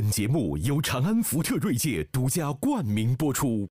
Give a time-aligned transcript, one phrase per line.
[0.00, 3.68] 本节目由长安福特锐界独家冠名播出。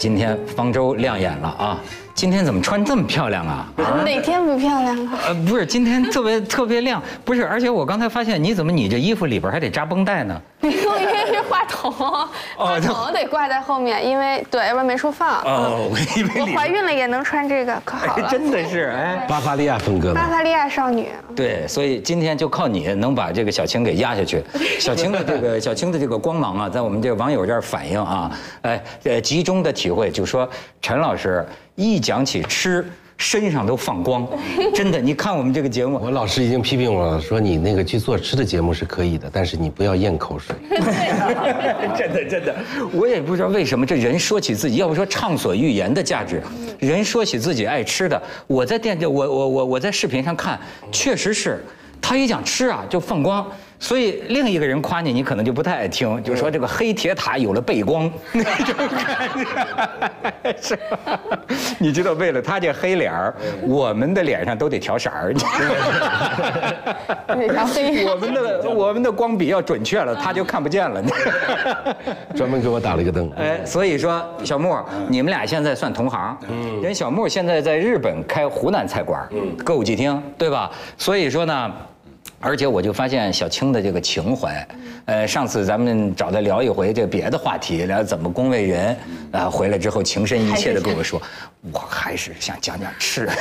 [0.00, 1.84] 今天方舟亮眼了啊！
[2.20, 3.66] 今天怎么穿这么漂亮啊？
[4.04, 5.18] 哪天不漂亮啊？
[5.28, 10.38] 呃，不是，今天特别特别亮， 不是，而且我刚才发现，你怎么你这衣服里边还得扎绷带呢？
[10.60, 15.40] 因为是话筒，话筒得挂在后面，因为对，要不然没处放。
[15.44, 18.20] 哦，我以为里我怀孕了也能穿这个，可好。
[18.28, 24.44] 真的是哎，巴伐利亚风格巴，伐利亚少女，对，所以今天就靠你能把这个小青给压下去。
[24.78, 30.46] 小青的这个小青的这个光芒啊，在我们这个网友这儿反映啊，哎，呃，集中的体会，就说
[30.82, 31.46] 陈老师
[31.80, 32.84] 一讲起吃，
[33.16, 34.28] 身上都放光，
[34.74, 35.00] 真的。
[35.00, 40.54] 你看我们这个节目，我老师已经批评我了，说你那个去做吃的节目是可以的，但是你不要咽口水。
[41.96, 42.54] 真的真的，
[42.92, 46.42] 我也不知道为什么这人说起自己，要不说畅所欲言的价值，
[46.78, 50.60] 人说起自己爱吃的，我在电我我我我在视频上看，
[50.92, 51.64] 确实是，
[51.98, 53.46] 他一讲吃啊就放光。
[53.80, 59.28] 所以另一个人夸你，你可能就不太爱听，就说这个黑铁塔有了背光那种感
[60.44, 61.18] 觉， 是吧？
[61.78, 65.32] 你知道，为了他这黑脸儿，我们的脸上都得调色儿。
[67.26, 71.02] 那条黑我们的我们的光比要准确了，他就看不见了。
[72.36, 73.32] 专门给我打了一个灯。
[73.38, 74.76] 哎，所以说小木，
[75.08, 76.36] 你们俩现在算同行。
[76.50, 80.70] 嗯，人小木现在在日本开湖南菜馆，嗯，歌舞伎町，对吧？
[80.98, 81.72] 所以说呢。
[82.42, 84.66] 而且我就发现小青的这个情怀，
[85.04, 88.96] 呃，上次咱们找他聊一回这别的话题，聊怎么恭维人，
[89.30, 91.20] 啊，回来之后情深意切的跟我说，
[91.70, 93.28] 我还是想讲讲吃。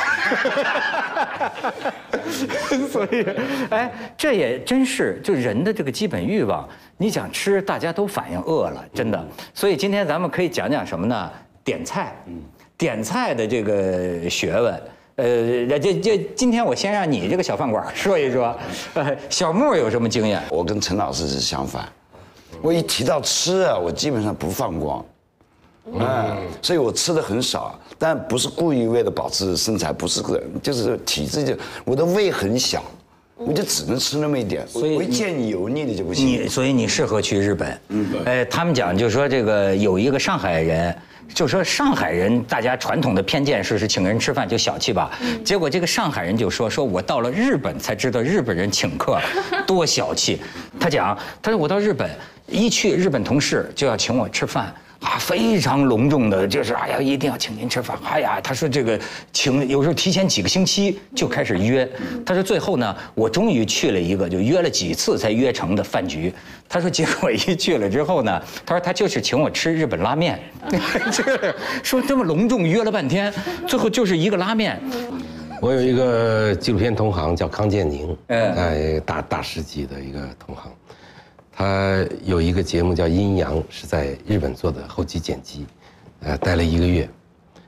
[2.91, 3.25] 所以，
[3.69, 6.67] 哎，这也真是就人的这个基本欲望，
[6.97, 9.27] 你想吃，大家都反应饿了，真的。
[9.53, 11.31] 所以今天咱们可以讲讲什么呢？
[11.63, 12.13] 点菜，
[12.77, 14.81] 点菜的这个学问。
[15.19, 18.57] 呃，这这今天我先让你这个小饭馆说一说，
[18.93, 20.41] 呃，小木有什么经验？
[20.49, 21.85] 我跟陈老师是相反，
[22.61, 25.05] 我一提到吃啊，我基本上不放光，
[25.91, 31.53] 嗯，所以我吃的很少，但不是故意为了保持身材，不是个，就是体质就
[31.83, 32.81] 我的胃很小，
[33.35, 36.49] 我就只能吃那么一点，所以我一见你油腻的就不行你行。
[36.49, 37.81] 所以你适合去日本。
[37.89, 40.95] 嗯，哎，他们讲就是说这个有一个上海人。
[41.33, 45.11] 就说上海人，大家传统的偏见是是请人吃饭就小气吧，
[45.43, 49.19] 结果这个上海人就说说我到了日本才知道日本人请客
[49.65, 50.41] 多小气。
[50.79, 52.09] 他讲，他说我到日本
[52.47, 54.73] 一去，日本同事就要请我吃饭。
[55.01, 57.97] 啊，非常隆重的，就是哎呀，一定要请您吃饭。
[58.03, 58.99] 哎呀，他说这个
[59.31, 61.89] 请有时候提前几个星期就开始约。
[62.25, 66.33] 他说最后呢，我终于去了一个，就约了几次才约成的饭局。
[66.67, 70.39] 他说结果一去了之后呢，他说他就是请我吃日本拉面，
[71.11, 73.33] 这说这么隆重约了半天，
[73.65, 74.79] 最后就是一个拉面。
[75.61, 80.71] 我有一个纪录片同行叫康建宁，嗯哎，大大师级的一个同行，
[81.59, 85.65] 他有一个节目叫《阴阳》，是在日本做的后期剪辑，
[86.21, 87.09] 呃，待了一个月，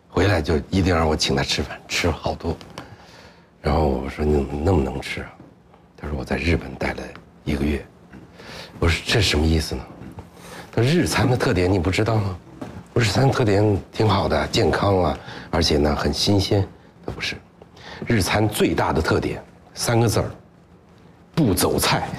[0.08, 2.56] 回来就一定让我请他吃饭，吃了好多。
[3.62, 5.34] 然后我说你怎么那么能吃啊？
[5.98, 7.04] 他说我在日本待了
[7.44, 7.86] 一个月。
[8.80, 9.84] 我说这什么意思呢？
[10.72, 12.38] 他说日餐的特点你不知道吗？
[12.94, 15.20] 我说日餐特点挺好的，健康啊，
[15.50, 16.66] 而且呢很新鲜。
[17.06, 17.36] 他不是，
[18.08, 19.44] 日餐最大的特点
[19.74, 20.32] 三个字儿：
[21.46, 22.08] 不走菜。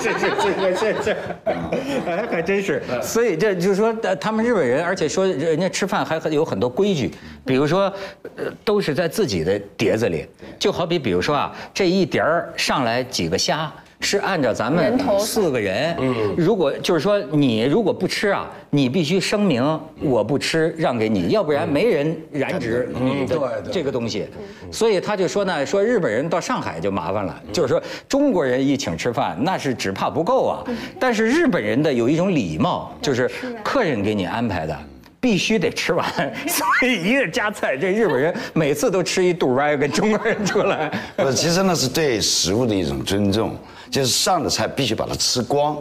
[0.00, 2.82] 是是是是是，哎，还真是。
[3.02, 7.10] 所以这就是说，呃他们日本人，而且说人家吃饭还很有很多规矩，
[7.44, 7.92] 比如说，
[8.36, 10.26] 呃，都是在自己的碟子里，
[10.58, 13.72] 就好比比如说啊，这一碟儿上来几个虾。
[14.00, 15.96] 是按照咱们四个人，
[16.36, 19.62] 如果就是说你如果不吃啊，你必须声明
[20.00, 24.26] 我不吃，让给你，要不然没人染指你的这个东西。
[24.70, 30.62] 所以他就说呢，说日本人到上海就麻烦了，就是说中国人一请吃饭，那是只怕不够啊。
[31.00, 33.30] 但是日本人的有一种礼貌，就是
[33.64, 34.78] 客人给你安排的。
[35.26, 36.06] 必须得吃完，
[36.46, 40.88] 所以一个夹菜，这日本人每次都吃一肚歪，跟中国人出来。
[41.18, 43.56] 不，其实那是对食物的一种尊重，
[43.90, 45.76] 就是上的菜必须把它吃光，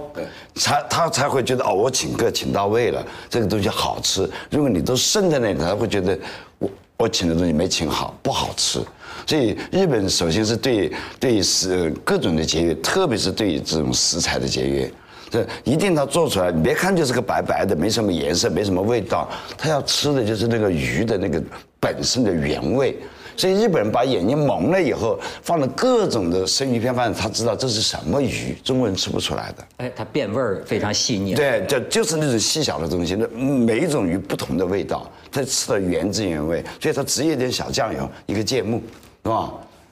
[0.55, 4.27] 才他才会觉得哦，我请客请到位了，这个东西好吃。
[4.49, 6.17] 如果你都剩在那里，他会觉得
[6.57, 8.79] 我我请的东西没请好，不好吃。
[9.27, 14.91] 所以日本首先是对对食各种的节约，特别是对这种食材的节约。
[15.29, 21.41] 这一定他做出来，你别看就是个白白的，没什么颜色，没什么味道，他要吃的就是那个鱼的那个
[21.79, 22.97] 本身的原味。
[23.37, 29.63] 所以日本人把眼睛蒙了以后，放了各种的生鱼片饭，他知道这是什么鱼，中国人吃不出来的。
[29.75, 31.35] 哎，它变味儿非常细腻。
[31.35, 38.79] 对，就就是那种细小的东西，那每一种鱼不同的味道，它吃的原汁原味，所以它只有一点小酱油，一个芥末，
[39.23, 39.51] 是吧？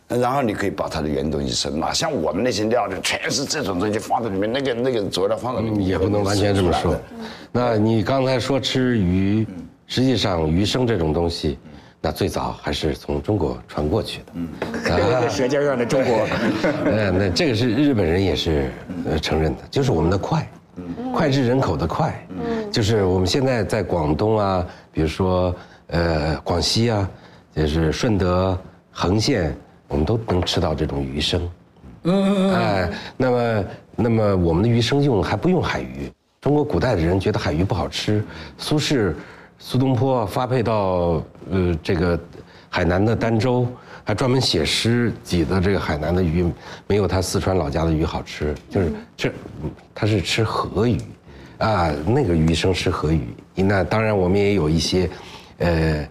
[0.09, 6.95] 然后你可以把它的原东西吃，哪像我们那些料理全是这种东西放在里面，那个那个佐料放在里面，也不能完全这么说。
[7.51, 9.47] 那你刚才说吃鱼，
[9.87, 11.57] 实际上鱼生这种东西，
[11.99, 14.25] 那最早还是从中国传过去的。
[14.33, 16.27] 嗯，舌尖上的中国。
[16.85, 18.69] 呃， 那这个是日本人也是
[19.09, 20.47] 呃承认的，就是我们的快，
[21.11, 22.13] 脍炙人口的快，
[22.71, 25.55] 就是我们现在在广东啊，比如说
[25.87, 27.09] 呃广西啊，
[27.55, 28.55] 就是顺德、
[28.91, 29.55] 横县。
[29.93, 31.47] 我们都能吃到这种鱼生，
[32.05, 36.11] 嗯嗯哎，那么那么我们的鱼生用还不用海鱼。
[36.41, 38.25] 中国古代的人觉得海鱼不好吃，
[38.57, 39.13] 苏轼、
[39.59, 42.19] 苏东坡发配到呃这个
[42.69, 43.67] 海南的儋州，
[44.03, 46.43] 还专门写诗挤的这个海南的鱼
[46.87, 49.31] 没有他四川老家的鱼好吃，就是这
[49.93, 50.97] 他是吃河鱼，
[51.59, 53.27] 啊那个鱼生吃河鱼。
[53.53, 55.07] 那当然我们也有一些，
[55.59, 56.07] 呃。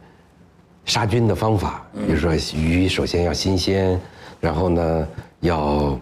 [0.85, 3.99] 杀菌的方法，比如说鱼首先要新鲜，
[4.41, 5.09] 然后呢
[5.41, 5.99] 要，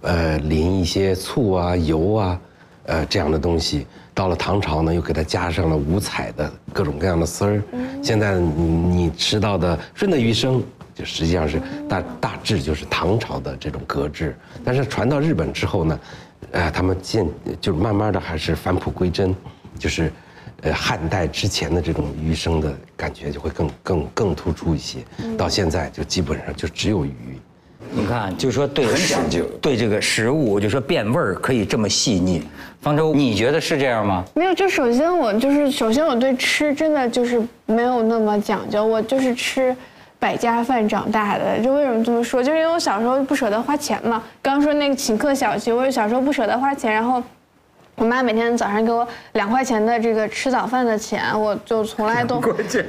[0.00, 2.40] 呃淋一些醋啊油啊，
[2.84, 3.86] 呃这样的东西。
[4.14, 7.62] 到了唐朝呢，又给它加上了五彩的各种各样的丝儿。
[8.02, 10.62] 现在你吃到的顺德鱼生，
[10.94, 14.34] 就实际上是大大致就是唐朝的这种格制。
[14.64, 16.00] 但是传到日本之后呢，
[16.52, 17.26] 呃他们渐
[17.60, 19.34] 就慢慢的还是返璞归真，
[19.78, 20.10] 就是。
[20.62, 24.98] 呃，汉代之前的这种鱼生的感觉就会更更更突出一些，
[25.38, 27.14] 到现在就基本上就只有鱼。
[27.92, 32.46] 你看，就说对很讲究，对这个食物，就说变味儿可以这么细腻。
[32.80, 34.24] 方舟，你觉得是这样吗？
[34.34, 39.74] 没有，就首先我就是首先我对吃真的就是没有那么讲究，我就是吃
[40.20, 41.58] 百家饭长大的。
[41.58, 42.42] 就为什么这么说？
[42.42, 44.22] 就是因为我小时候不舍得花钱嘛。
[44.40, 47.20] 刚说那个请客小区，我小时候不舍得花钱，然后。
[47.96, 52.40] 我妈每天早上给我两块钱的这个吃早饭的钱，我就从来都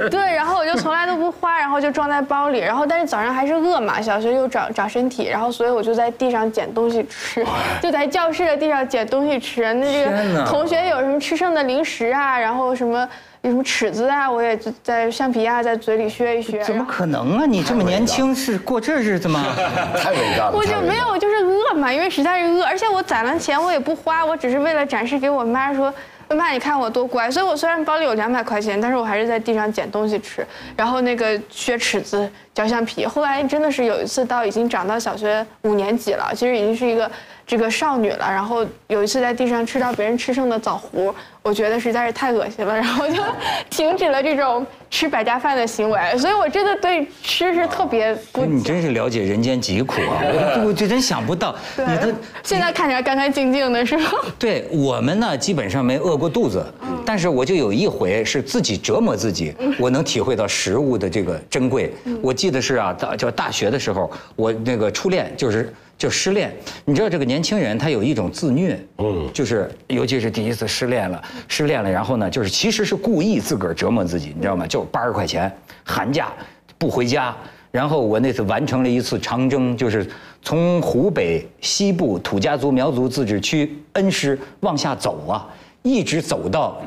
[0.09, 7.45] 对，然后我就从来都不花，然后就装在包里，然后但是早上还是饿嘛，小学又长长身体，然后所以我就在地上捡东西吃，
[7.81, 9.73] 就在教室的地上捡东西吃。
[9.73, 13.07] 那这个同学有什么吃剩的零食啊，然后什么。
[13.41, 14.29] 有什么尺子啊？
[14.29, 16.63] 我也在橡皮啊，在嘴里削一削。
[16.63, 17.45] 怎么可能啊？
[17.45, 19.43] 你这么年轻是过这日子吗？
[19.97, 20.51] 太伟大了！
[20.53, 25.93] 我就没有，就是饿嘛，因为实在是饿，而且我攒了钱，我也不花，我只是为了展示给我妈说。
[26.33, 30.47] 妈，你看我多乖，所以我虽然包里有两百块钱，但是我还是在地上捡东西吃，
[30.77, 33.05] 然后那个削尺子、嚼橡皮。
[33.05, 37.11] 后来真的是有一次，到已经长到小学五年级了，其实已经是一个
[37.45, 38.25] 这个少女了。
[38.29, 43.21] 然后有一次在地上吃到别人吃剩的枣核，我觉得实在是太恶心了，然后就
[43.69, 45.99] 停止了这种吃百家饭的行为。
[46.17, 48.45] 所以我真的对吃是特别不。
[48.45, 50.21] 你真是了解人间疾苦啊！
[50.61, 52.13] 我我就真想不到， 你的
[52.43, 54.09] 现在看起来干干净净的是吗？
[54.37, 56.65] 对我们呢，基本上没饿过肚子，
[57.05, 61.93] 但是我就有一回是自己折磨自己，我能体会到食物的这个珍贵。
[62.21, 66.51] 我记得是啊，大叫大学的时候，我那个初恋就是就失恋。
[66.83, 74.65] 你知道这个年轻人他有一种自虐，嗯，就是尤其是第一次失恋了，失恋了，然后呢，就是其实是故意自个儿折磨自己，你知道吗？
[74.65, 76.33] 就八十块钱，寒假
[76.79, 77.35] 不回家，
[77.69, 80.09] 然后我那次完成了一次长征，就是
[80.41, 85.47] 从湖北西部土家族苗族自治区恩施往下走啊。
[85.83, 86.79] 一直走到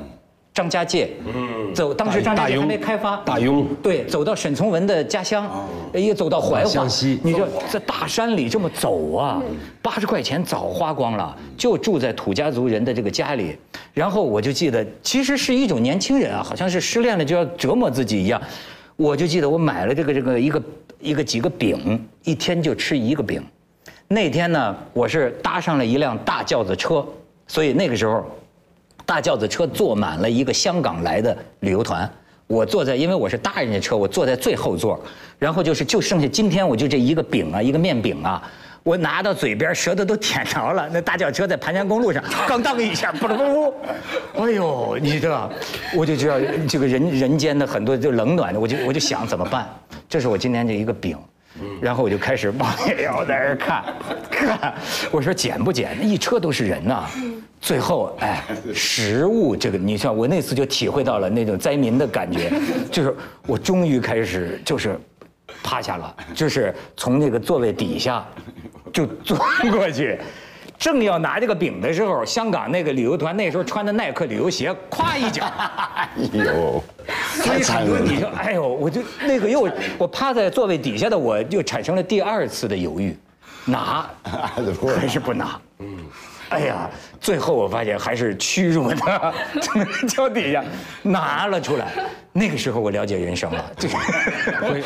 [0.54, 1.74] 张家界，嗯。
[1.74, 5.50] 走当时张家界还没开发，大庸对，走到沈从文的家乡，
[5.92, 6.86] 也走到怀化，
[7.24, 9.42] 你说在大山里这么走啊，
[9.82, 13.56] 八十块钱早花光了，就住在土家族人的这个家里，
[13.92, 18.40] 然后我就记得，其实是一种年轻人啊，好像是失恋了就要折磨自己一样，
[18.94, 20.62] 我就记得我买了这个这个一个
[21.00, 23.42] 一个几个饼，一天就吃一个饼，
[24.06, 27.04] 那天呢，我是搭上了一辆大轿子车，
[27.48, 28.24] 所以那个时候。
[29.06, 32.10] 大轿子车坐满了一个香港来的旅游团，
[32.46, 34.98] 我坐在，因为我是大人家车，我坐在最后座，
[35.38, 38.42] 然后就是就剩下今天我就这一个饼啊，一个面饼啊，
[38.82, 40.88] 我拿到嘴边，舌头都舔着了。
[40.92, 43.72] 那大轿车在盘山公路上， 刚当一下，不噜不噜，
[44.42, 45.50] 哎呦，你知道，
[45.94, 46.36] 我就知道
[46.68, 49.68] 这个人人间的很多就冷暖的，我就我就想怎么办？
[50.08, 51.18] 这是我今天这一个饼。
[51.80, 52.72] 然后我就开始往
[53.18, 53.84] 我在那儿看，
[54.30, 54.74] 看，
[55.10, 55.96] 我说捡不捡？
[56.00, 57.04] 那一车都是人呐。
[57.60, 58.42] 最后，哎，
[58.74, 62.52] 食物这个，你像我那次就体会到了那种灾民的感觉，
[62.92, 63.14] 就是
[63.46, 64.98] 我终于开始就是
[65.62, 68.26] 趴下了，就是从那个座位底下
[68.92, 70.18] 就钻过去，
[70.78, 75.44] 正要拿这个饼的时候，香港那个旅游团那时候穿的耐克旅游鞋，咵一脚，
[75.96, 76.82] 哎呦，
[77.42, 77.98] 太惨了！
[78.00, 83.16] 你说，哎呦，我就那个又我趴在座位底下的，我就产生了第二次的犹豫，
[83.64, 85.58] 拿 还是不拿？
[85.78, 85.96] 嗯，
[86.50, 86.90] 哎呀，
[87.20, 90.62] 最后我发现还是屈辱的， 从脚底下
[91.02, 91.88] 拿了出来。
[92.36, 93.94] 那个时候我了解人生了，这 个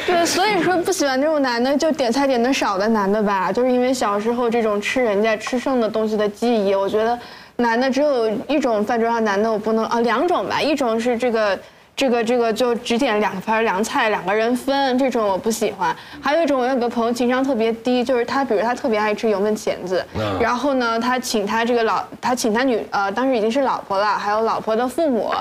[0.07, 6.75] 对，所以说不喜欢这种男的，就点菜点的少的男的吧，就是因为小时候这种吃人家吃剩的东西的记忆。
[6.75, 7.19] 我觉得
[7.57, 11.59] 男的只有一种饭桌上男的我不能啊，两种吧，一种是这个
[11.97, 15.97] 这个这个就只点两盘凉菜，两个人分，这种我不喜欢。
[16.21, 20.05] 还有一种，我有个朋友情商特别低，就是他，比如他特别爱吃油焖茄子，
[20.38, 25.33] 然后呢，他请他这个老，他请他女呃，当时已经是老婆了，还有老婆的父母。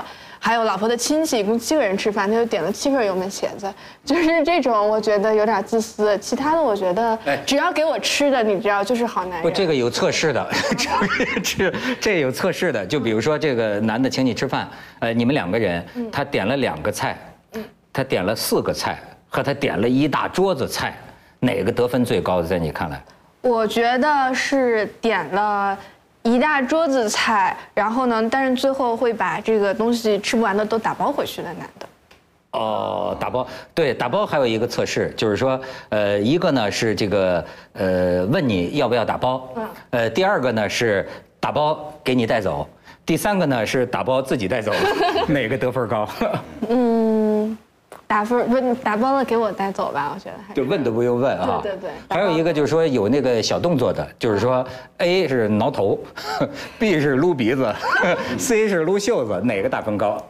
[0.48, 3.70] 还有老婆的亲戚，一共七个人吃饭，他就点了七份油焖茄子，
[4.02, 6.16] 就是这种，我觉得有点自私。
[6.20, 9.42] 其他的我觉得，只要给我吃的，你知道，就是好男人。
[9.42, 10.50] 不，这个有测试的，
[11.44, 12.86] 这这有测试的。
[12.86, 14.66] 就比如说，这个男的请你吃饭，
[15.00, 17.18] 呃，你们两个人，他点了两个菜，
[17.92, 20.96] 他点了四个菜，和他点了一大桌子菜，
[21.40, 22.48] 哪个得分最高的？
[22.48, 22.98] 在你看来？
[23.42, 25.78] 我觉得是点了。
[26.22, 28.28] 一大桌子菜，然后呢？
[28.30, 31.86] 但是最后会把这个东西吃不完的都打包回去的男的。
[32.50, 35.60] 哦，打包对，打包还有一个测试，就是说，
[35.90, 37.44] 呃，一个呢是这个
[37.74, 39.48] 呃问你要不要打包，
[39.90, 41.08] 呃，第二个呢是
[41.38, 42.66] 打包给你带走，
[43.06, 44.72] 第三个呢是打包自己带走，
[45.28, 46.08] 哪个得分高？
[46.68, 47.56] 嗯。
[48.08, 51.60] 打分不打包了给我带走吧，我觉得还就问都不用问啊。
[51.62, 51.90] 对对对。
[52.08, 55.98] 还有一个就是说有那个小动作的，就是说 A 是挠头，
[56.78, 57.72] B 是撸鼻子，
[58.38, 60.20] C 是撸袖子，哪个打分高？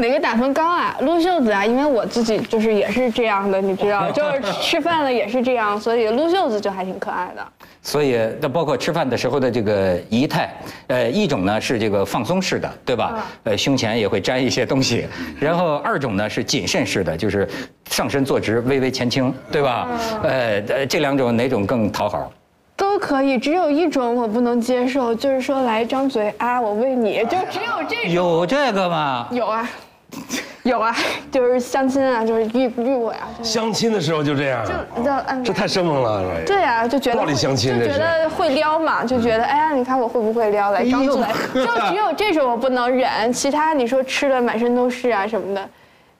[0.00, 0.96] 哪个打分高啊？
[1.02, 7.46] 撸袖子啊，因为我自己就是也是这样的，你知道，就是 吃饭了也是这样，所以撸袖子就还挺可爱的。
[7.82, 10.50] 所以，那包括吃饭的时候的这个仪态，
[10.88, 13.26] 呃，一种呢是这个放松式的，对吧？
[13.44, 15.06] 呃，胸前也会沾一些东西。
[15.40, 17.48] 然后二种呢是谨慎式的，就是
[17.90, 19.88] 上身坐直，微微前倾，对吧？
[20.22, 22.30] 呃，这两种哪种更讨好？
[22.76, 28.12] 都可以，只有一种我不能接受，就是说来张嘴啊，我喂你，就只有这种。
[28.12, 29.26] 有这个吗？
[29.30, 29.68] 有啊。
[30.62, 30.94] 有啊，
[31.32, 33.20] 就是相亲啊，就是遇遇过呀。
[33.42, 34.62] 相亲的时候就这样，
[34.94, 36.22] 就就这太生猛了。
[36.44, 41.24] 对呀，就觉得暴力相亲，就觉得会撩嘛，就觉得哎呀，你看我会不会撩来张嘴，
[41.54, 45.66] 就只有这种我不能忍，其他你说吃的满身都是啊什么的，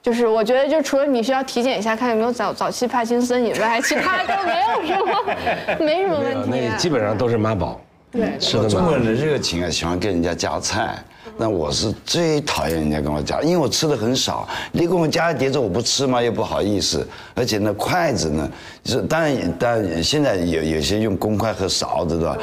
[0.01, 6.49] 就是我觉得就除了你需要体检一下看有没有早早期帕金森以外，其他都没有什么，没什么问题。
[6.49, 7.79] 那基本上都是妈宝。
[8.11, 10.95] 对，是的中国人的热情啊，喜欢跟人家夹菜。
[11.37, 14.47] 那我是最讨厌人家跟我夹，因为我吃的很少。
[14.71, 17.07] 你给我夹碟子，我不吃嘛，又不好意思。
[17.33, 18.51] 而且那，筷子呢，
[18.85, 22.39] 是当然，当然现在有有些用公筷和勺子的，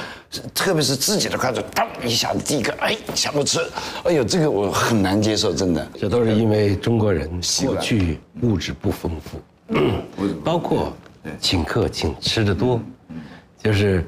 [0.52, 3.60] 特别是自己的筷子，当一下子第一个，哎，想不吃，
[4.04, 5.86] 哎呦，这个我很难接受，真的。
[5.98, 7.30] 这都是因为中国人
[7.64, 9.38] 过去物质不丰富，
[10.44, 10.92] 包括
[11.38, 12.80] 请客请吃的多，
[13.62, 14.04] 就是，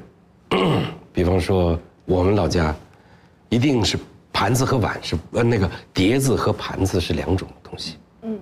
[1.12, 2.74] 比方说我们老家，
[3.50, 3.96] 一定是。
[4.40, 7.98] 盘子和碗是呃那个碟子和盘子是两种东西。
[8.22, 8.38] 嗯。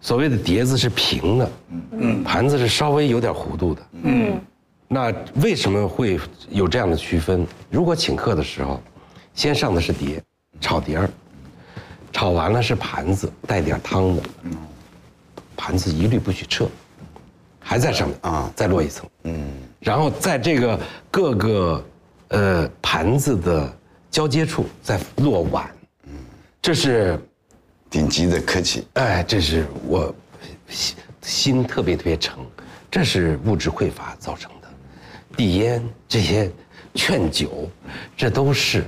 [0.00, 1.50] 所谓的碟子是平的，
[1.90, 3.82] 嗯，盘子是稍微有点弧度的。
[4.04, 4.40] 嗯。
[4.86, 5.12] 那
[5.42, 7.44] 为什么会有这样的区分？
[7.68, 8.80] 如果请客的时候，
[9.34, 10.22] 先上的是碟，
[10.60, 11.10] 炒碟儿，
[12.12, 14.56] 炒完了是盘子带点汤的，嗯，
[15.56, 16.68] 盘子一律不许撤，
[17.58, 19.48] 还在上面啊，再落一层，嗯，
[19.80, 20.78] 然后在这个
[21.10, 21.84] 各个
[22.28, 23.76] 呃盘子的。
[24.16, 25.70] 交接处再落碗，
[26.04, 26.12] 嗯，
[26.62, 27.20] 这是
[27.90, 28.86] 顶级的客气。
[28.94, 30.14] 哎，这是我
[30.70, 32.38] 心心特别特别诚，
[32.90, 34.68] 这是物质匮乏造成的。
[35.36, 36.50] 递烟这些
[36.94, 37.68] 劝酒，
[38.16, 38.84] 这都是，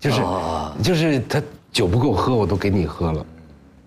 [0.00, 0.22] 就是
[0.82, 3.26] 就是他酒不够喝，我都给你喝了。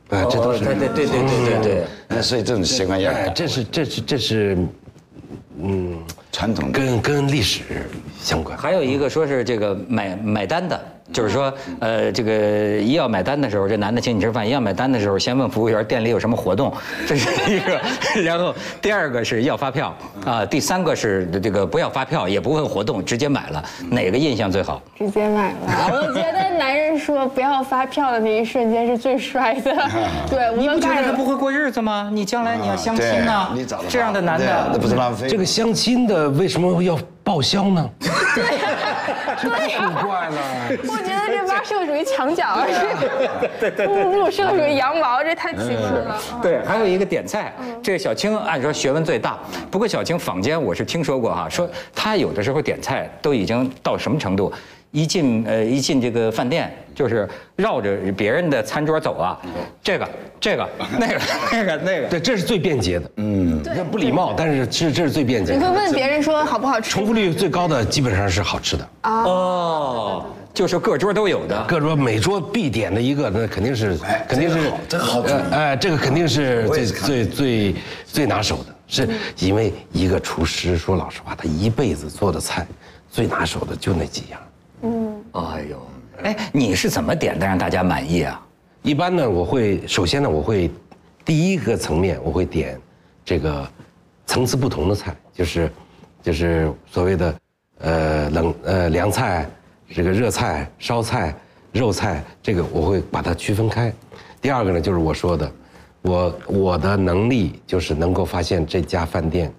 [0.09, 1.87] 哎，这都是对对对对对对对。
[2.07, 3.29] 那所以这种习惯要改。
[3.29, 4.55] 这是这是这是，
[5.61, 5.97] 嗯。
[6.31, 7.61] 传统跟跟历史
[8.19, 10.77] 相关，还有一个说是这个买买单的，
[11.13, 16.73] 就是说，呃，这个一要买单的时候，这男的请你吃饭；一要买单的时候，先问服务员店里有什么活动，
[17.07, 17.79] 这是一个。
[18.21, 19.95] 然后第二个是要发票
[20.25, 23.63] 啊，第三个是这个不要发票，也不问活动，直接买了。
[23.89, 24.83] 哪个印象最好？
[24.97, 25.57] 直接买了。
[25.89, 29.75] 我觉得男人说不要发票的那一瞬间是最帅的。
[30.29, 32.09] 对，无你不觉得他不会过日子吗？
[32.11, 35.27] 你将来你要相亲呢对，你找这样的男对啊那的，不是浪费？
[35.27, 37.89] 这个相亲的为什么要报销呢？
[39.37, 40.37] 这太古怪了。
[40.87, 42.57] 我觉得这挖社会主义墙角，
[43.59, 46.17] 对对对，入社属于羊毛，这太奇葩了。
[46.41, 49.37] 对，还有一个点菜，这个小青按说学问最大，
[49.69, 54.51] 不过小青坊间我是听说过哈，说他有的时候点菜都已经到什么程度，
[54.95, 59.37] 一进呃一进这个饭店就是绕着别人的餐桌走啊，
[59.83, 60.09] 这个
[60.39, 61.21] 这个那个
[61.51, 63.11] 那个那个，对，这是最便捷的。
[63.17, 65.69] 嗯，这不礼貌，但是这这是最便捷你会。
[65.69, 71.65] 问别人说好不好吃重复率最高的基本上是好吃的，哦，就是各桌都有的。
[71.67, 77.75] 各桌每桌必点的一个，那肯定是哎肯定是这个好这个好呃哎，这个肯定是最最最
[78.05, 79.09] 最拿手的，是
[79.39, 82.65] 因为一个厨师说老实话，他一辈子做的菜
[83.11, 84.39] 最拿手的就那几样。
[85.35, 85.87] 哎呦，
[86.23, 88.41] 哎，你是怎么点的让大家满意啊？
[88.81, 90.71] 一般呢，我会首先呢，我会
[91.25, 92.79] 第一个层面我会点
[93.25, 93.67] 这个
[94.25, 95.71] 层次不同的菜，就是
[96.23, 97.35] 就是所谓的
[97.79, 99.49] 呃冷呃凉菜、
[99.89, 101.35] 这个热菜、烧菜、
[101.73, 103.93] 肉菜，这个我会把它区分开。
[104.41, 105.51] 第二个呢，就是我说的，
[106.01, 109.51] 我我的能力就是能够发现这家饭店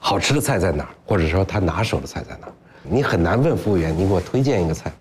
[0.00, 2.52] 好吃的菜在哪儿，或者说他拿手的菜在哪儿。
[2.90, 4.92] 你很难问服务员，你给我推荐一个菜。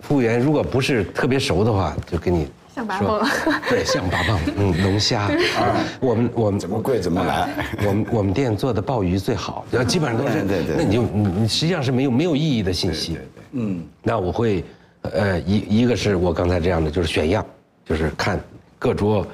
[0.00, 5.22] 服务员如果不是特别熟的话，就给你象拔说蚌 对，象拔蚌，嗯，龙虾。
[5.58, 7.48] 啊，我们我们怎么贵怎么来。
[7.86, 13.18] 我们我们店做的鲍鱼最好，然后基本上都是，对对对那你就你你实际上是没有没有意义的信息，
[13.52, 14.62] 嗯，那我会，
[15.02, 17.44] 呃，一一个是我刚才这样的，就是选样，
[17.86, 18.38] 就是看
[18.78, 19.26] 各桌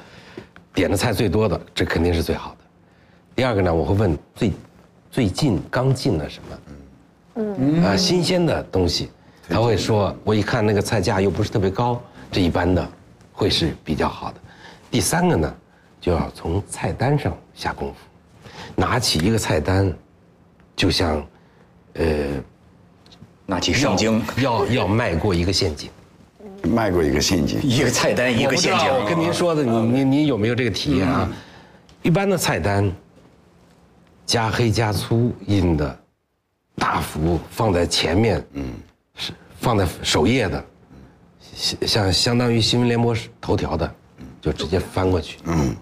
[0.73, 2.57] 点的菜最多的，这肯定是最好的。
[3.35, 4.53] 第二个呢，我会问最
[5.11, 6.59] 最近刚进了什么，
[7.35, 9.11] 嗯，啊，新鲜的东西，
[9.49, 12.87] 他会说，我一看那个菜价又不是特别高，这一般的
[13.33, 14.41] 会是比较好的。
[14.91, 15.55] 第三个呢，
[16.01, 17.95] 就要从菜单上下功夫，
[18.75, 19.93] 拿起一个菜单，
[20.77, 21.25] 就像，
[21.95, 22.05] 呃，
[23.47, 25.91] 拿起圣经，要要迈过一个陷阱。
[26.65, 31.29] 迈过一个陷阱，一个菜单一个陷阱我跟您说的，你你你有没有这个体验啊？
[32.03, 32.89] 一般的菜单，
[34.25, 36.02] 加黑加粗印的，
[36.77, 38.73] 大幅放在前面，嗯，
[39.15, 40.65] 是放在首页的，
[41.55, 43.95] 像像相当于新闻联播头条的，
[44.41, 45.77] 就直接翻过去，嗯，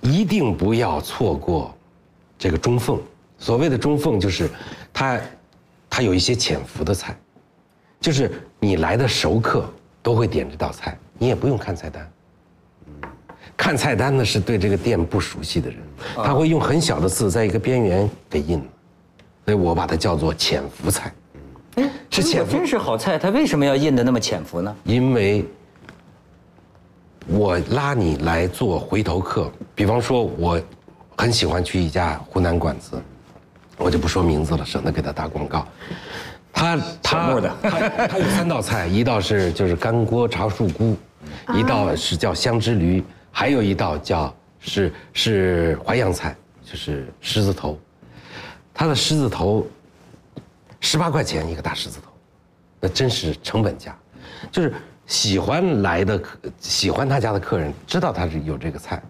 [0.00, 1.76] 一定不要错过
[2.38, 3.00] 这个中缝。
[3.38, 4.48] 所谓的中缝，就是
[4.92, 5.20] 它
[5.90, 7.16] 它有一些潜伏的菜。
[8.00, 8.30] 就是
[8.60, 9.66] 你来的熟客
[10.02, 12.12] 都会点这道菜，你也不用看菜单。
[13.56, 15.78] 看菜单呢是对这个店不熟悉的人，
[16.16, 18.64] 他会用很小的字在一个边缘给印了，
[19.44, 21.12] 所以我把它叫做潜伏菜。
[22.10, 24.76] 是潜伏真，是好菜，它为什么要印的那么潜伏呢？
[24.84, 25.44] 因为
[27.26, 29.50] 我拉你来做回头客。
[29.74, 30.60] 比方说，我
[31.18, 33.02] 很喜欢去一家湖南馆子，
[33.76, 35.66] 我就不说名字了，省得给他打广告。
[36.52, 40.96] 他他他 他有三道菜，一道是就是干锅茶树菇，
[41.52, 43.02] 一道是叫香之驴，
[43.32, 47.76] 还有一道叫是是淮扬菜，就是狮子头。
[48.74, 49.66] 他的狮子头
[50.80, 52.10] 十八块钱一个大狮子头，
[52.80, 53.96] 那真是成本价。
[54.50, 54.74] 就是
[55.06, 59.02] 喜欢来的客，喜欢他家的客人知道他是有这个菜，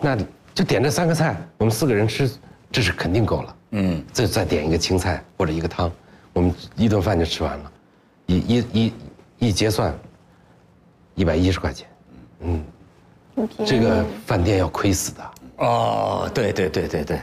[0.00, 0.18] 那
[0.52, 2.30] 就点这三个菜，我们四个人吃，
[2.72, 3.56] 这是肯定够了。
[3.70, 5.90] 嗯，再再点一个青菜或者一个汤，
[6.32, 7.72] 我们一顿饭就吃完了，
[8.26, 8.92] 一一一
[9.38, 9.94] 一结算，
[11.14, 11.88] 一百一十块钱，
[12.40, 12.64] 嗯
[13.66, 15.30] 这个饭店要亏死的。
[15.58, 17.20] 哦，对对对对对，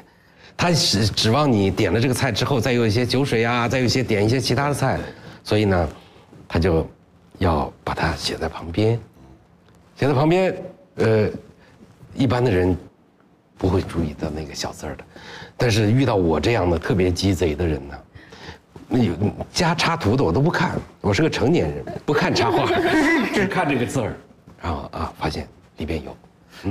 [0.56, 5.00] 他指指望你点了这个菜之后，再有一些酒水啊，再有一些点一些其他的菜，
[5.44, 5.90] 所以呢，
[6.48, 6.88] 他就
[7.40, 8.98] 要把它写在旁边，
[9.98, 10.56] 写在旁边，
[10.96, 11.30] 呃，
[12.16, 12.78] 一般的人
[13.58, 15.04] 不会注意到那个小字儿的，
[15.58, 17.96] 但是遇到我这样的特别鸡贼的人呢，
[18.88, 19.14] 那有
[19.52, 22.66] 加插图的我都不看，我是个成年人，不看插画，
[23.34, 24.16] 只看这个字儿，
[24.62, 26.16] 然后啊，发现里边有。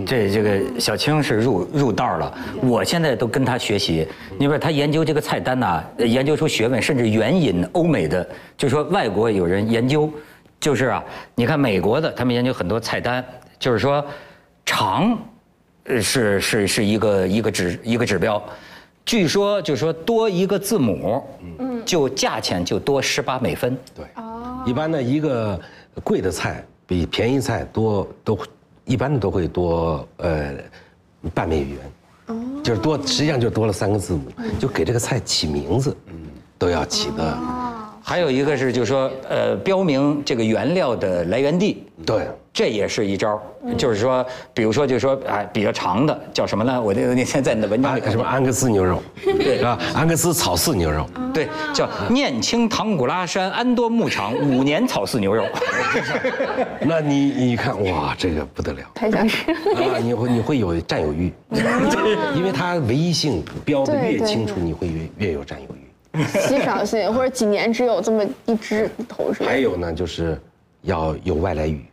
[0.06, 4.06] 这这个小青是入入道了，我现在都跟他学习。
[4.38, 8.26] 你说他研究这个菜单呐、呃研究出学问，甚至援引欧美的，
[8.56, 10.10] 就说外国有人研究，
[10.58, 13.24] 就是啊，你看美国的，他们研究很多菜单，
[13.58, 14.04] 就是说
[14.64, 15.18] 长，
[15.84, 18.42] 呃是是是一个一个指一个指标，
[19.04, 21.22] 据说就说多一个字母，
[21.58, 23.76] 嗯，就价钱就多十八美分。
[23.94, 24.06] 对，
[24.64, 25.60] 一般的一个
[26.02, 28.38] 贵的菜比便宜菜多都
[28.84, 30.54] 一般的都会多呃
[31.34, 31.78] 半美元，
[32.26, 34.24] 哦，就是多实际上就多了三个字母，
[34.58, 36.14] 就给这个菜起名字，嗯，
[36.58, 37.38] 都要起的，
[38.12, 42.26] 还有一个是就是说呃标明这个原料的来源地，对。
[42.52, 43.40] 这也是一招，
[43.78, 44.22] 就是说，
[44.52, 46.82] 比如说，就是说，哎，比较长的叫什么呢？
[46.82, 49.78] 我那那天在你的文章里看什么安格斯牛肉，对是吧？
[49.94, 55.46] 安格斯草饲牛肉，对，叫念青唐古拉山安多牧场五年草饲牛肉。
[56.86, 59.96] 那你你看哇，这个不得了，太想吃啊！
[60.02, 61.32] 你会你会有占有欲，
[62.36, 65.91] 因为它唯一性标的越清楚，你会越越有占有欲。
[66.48, 70.40] 稀少性或者几年只有这么一只头是还有呢，就是
[70.82, 71.84] 要有外来语。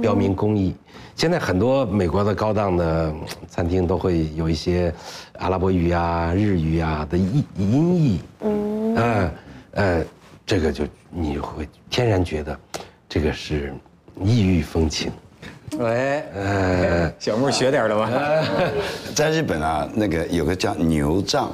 [0.00, 0.76] 标明工艺，
[1.16, 3.12] 现在很多美国的高档的
[3.48, 4.94] 餐厅都会有一些
[5.38, 9.32] 阿拉伯语啊、日语啊的音音译，嗯，呃，
[9.72, 10.04] 呃，
[10.46, 12.56] 这个就你会天然觉得，
[13.08, 13.74] 这个是
[14.22, 15.10] 异域风情。
[15.76, 18.10] 喂，呃，小木学点了吧？
[19.16, 21.50] 在日本啊，那个有个叫牛藏。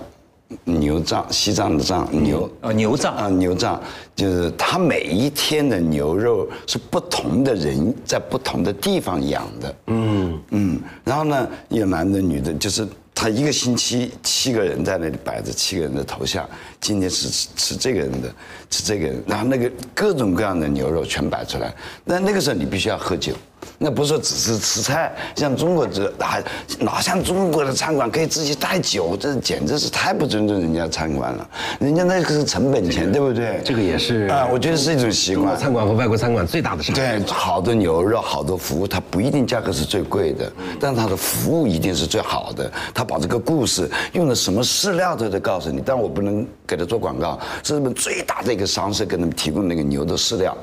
[0.65, 2.51] 牛藏，西藏的藏牛。
[2.61, 3.81] 哦，牛藏啊，牛藏
[4.15, 10.41] 就是他每一天的牛肉是不同的人在不同的地方养的，嗯。
[10.51, 16.49] 嗯，然后呢，有男的女的，就是他一个星期七个人在那里摆着七个人的头像，
[16.81, 18.29] 今天是吃吃这个人的，
[18.71, 23.33] 吃这个人，然后那个各种各样的牛肉全摆出来，那那个时候你必须要喝酒。
[23.79, 26.43] 那不是说只是吃菜，像中国这还
[26.79, 31.49] 哪像中国的餐馆可以自己带酒，这简直是太不尊重人家餐馆了。
[31.81, 33.61] 人家那个是成本钱，对不对？
[33.65, 35.57] 这个也是啊，我觉得是一种习惯。
[35.57, 42.71] 餐馆和外国餐馆最大的差对，好的牛肉，好的服务，它不一定价格是最贵的，但它的服务一定是最好的。
[42.95, 47.39] 他把这个故事用的什么饲料都得告诉你，但我不能给他做广告。
[47.63, 50.57] 是日本最大的一个商社给他们提供那个牛的饲料，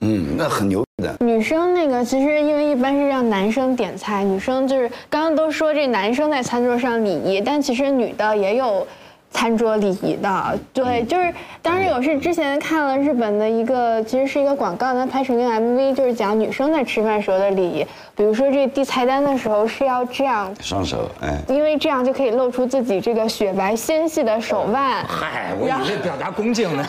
[0.00, 0.85] 嗯，那很牛。
[1.20, 8.86] 女生那个其实因为一般是让男生点菜，女生就是刚刚都说这男生在餐桌上礼仪，但其实女的也有。
[9.32, 17.86] 餐桌礼仪的，对，就是当时我是之前看了日本的一个，其实是一个广告，它拍成一个 MV，就是讲女生在吃饭时候的礼仪。
[18.16, 25.04] 比如说这递菜单的时候是要这样，双手，哎，因为这样就可以露出自己这个雪白纤细的手腕。
[25.04, 26.82] 嗨，我以为表达恭敬呢。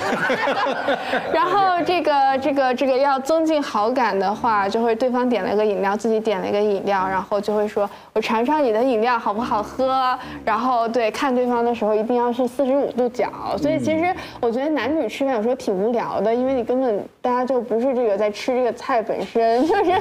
[1.33, 10.17] 然后这个这个这个要增进好感的话，就会对方点了一个饮料，自己点了一个饮料，然后就会说我尝尝你的饮料好不好喝。
[10.45, 12.27] 然后对看对方的时候一定要。
[12.37, 19.91] 是四十五度角，所以其实我觉得男女吃饭有时候挺无聊的，因为你根本大家就不是这个在吃这个菜本身，就是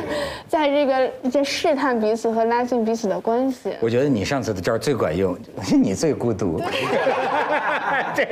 [0.46, 3.70] 在这个在试探彼此和拉近彼此的关系。
[3.80, 5.36] 我觉得你上次的招最管用，
[5.82, 6.60] 你最孤独。
[8.14, 8.24] 这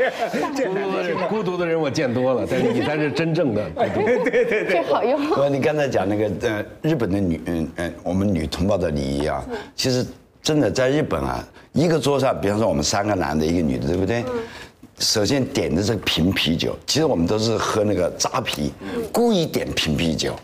[0.55, 4.07] 这孤独的人我见多了，但是你才是真正的孤独。
[4.25, 5.25] 对对对，这好用。
[5.27, 9.45] 不，你刚才讲那个呃日本的女嗯嗯我们女同胞的礼仪啊，
[9.75, 10.05] 其实。
[10.45, 11.43] 真的在日本啊，
[11.73, 14.23] 一个桌上，比方说我们三个男的，一个女的，对不对？
[14.99, 18.71] 首先点的是瓶啤酒，其实我们都是喝那个扎啤，
[19.11, 20.35] 故意点瓶啤酒。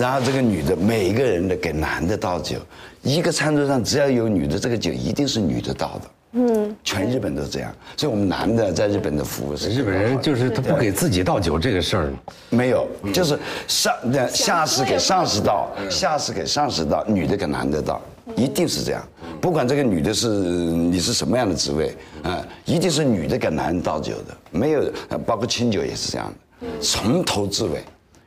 [0.00, 2.56] 然后这个女的，每一个人的给男的倒酒，
[3.02, 6.10] 一个餐桌上只要有女的，这个酒一定是女的倒的。
[6.32, 9.68] 嗯，全日本都这样，所以我们男的在日本的服务是。
[9.68, 12.12] 日本人就是他不给自己倒酒这个事儿，
[12.48, 13.92] 没有，就是上
[14.32, 18.00] 下司给上司倒，下司给上司倒，女的给男的倒。
[18.36, 19.06] 一定是这样，
[19.40, 24.84] 不管这个女的是你是什么样的职位啊，一定是女的给男人倒酒的，没有，
[25.26, 27.82] 包括清酒也是这样的，从头至尾，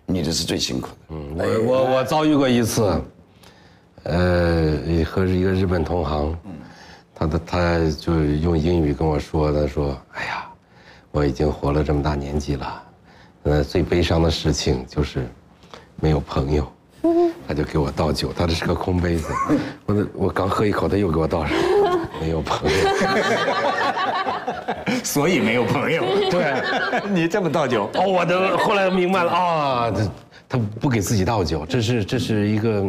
[0.06, 0.94] 女的是最辛苦的。
[1.10, 3.02] 嗯，我我我遭遇过一次，
[4.04, 6.38] 呃，和一个日本同行，
[7.16, 10.46] 他的他就用英语跟我说，他说，哎呀，
[11.12, 12.84] 我已经活了这么大年纪了，
[13.44, 15.28] 呃，最悲伤的事情就是
[15.98, 16.72] 没有朋友。
[17.46, 19.28] 他就给我倒酒，他这是个空杯子，
[19.86, 21.54] 我我刚喝一口，他又给我倒上，
[22.22, 22.78] 没有朋友，
[25.04, 26.04] 所以没有朋友。
[26.32, 26.54] 对，
[27.10, 30.10] 你这么倒酒，哦，我都后来明白了啊，他
[30.50, 32.86] 他不给自己倒酒，这是这是一个，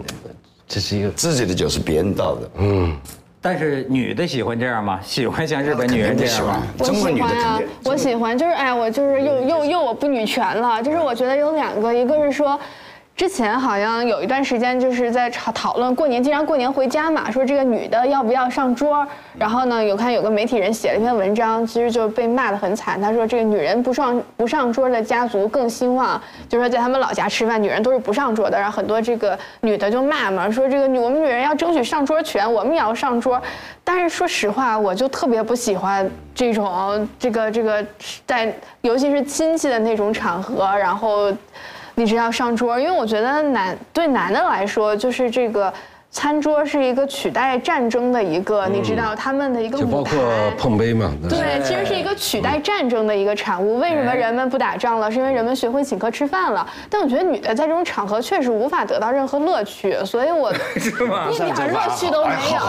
[0.67, 2.97] 这是一个自己的酒是别人倒的，嗯。
[3.41, 4.99] 但是女的喜欢这样吗？
[5.03, 6.63] 喜欢像日本女人这样吗？
[6.79, 12.59] 中国女的啊，我喜欢，就是哎，我就是又又又我不女权了，就是我觉得有两个，一个是说。
[13.17, 19.07] 之前好像有一段时间就是在讨讨论过年，经常过年回家嘛，说这个女的要不要上桌。
[19.39, 23.01] 然后呢，有看有个媒体人写了一篇文章，其实就被骂得很惨。
[23.01, 28.59] 他说这个女人不上不上桌的家族更兴旺，就说在他们老家吃饭，女人都是不上桌的。
[28.59, 33.41] 然后很多这个女的就骂嘛，说这个女我们女人要争取上桌权，我们也要上桌。
[33.85, 37.85] 但是说实话，我就特别不喜欢这种这个这个
[38.27, 41.33] 在尤其是亲戚的那种场合，然后。
[41.95, 45.73] 你是要上桌，因为我觉得男对男的来说，就是这个。
[46.15, 50.13] 餐桌是一个取代战争的一个，你知道他们的一个就包括
[50.57, 51.13] 碰杯嘛。
[51.29, 53.81] 对，其实是一个取代战争的一个产物。
[53.81, 55.11] 为什么人们不打仗了？
[55.11, 56.65] 是因为人们学会请客吃饭了。
[56.89, 60.53] 但我觉得女的在这种场合确实无法得到任何乐趣，所以我
[61.33, 62.61] 一点乐趣都没有。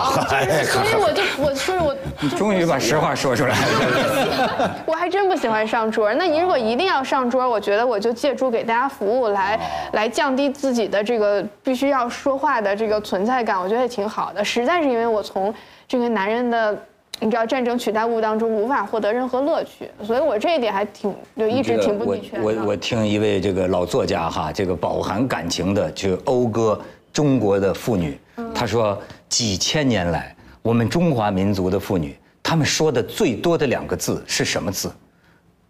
[0.66, 4.76] 所以我就我说我，你终于把实话说出来了。
[4.88, 6.12] 我还真不喜欢上桌。
[6.16, 9.60] 那你如果一定要上桌，我觉得我就借助给大家服务来
[9.92, 13.35] 来降低自己的这个必须要说话的这个存在。
[13.44, 15.54] 感我觉得也挺好的，实在是因为我从
[15.88, 16.78] 这个男人的
[17.20, 22.22] 你知道战争取代物当中无法获得任何乐趣，所以我这一点还挺就一直挺不的。
[22.34, 26.80] 我我我听一位这个老作家哈，这个饱含感情的去讴歌
[27.14, 28.20] 中国的妇女，
[28.54, 34.92] 他说几千年来我们中华民族的妇女，她们说的最多的两个字是什么字？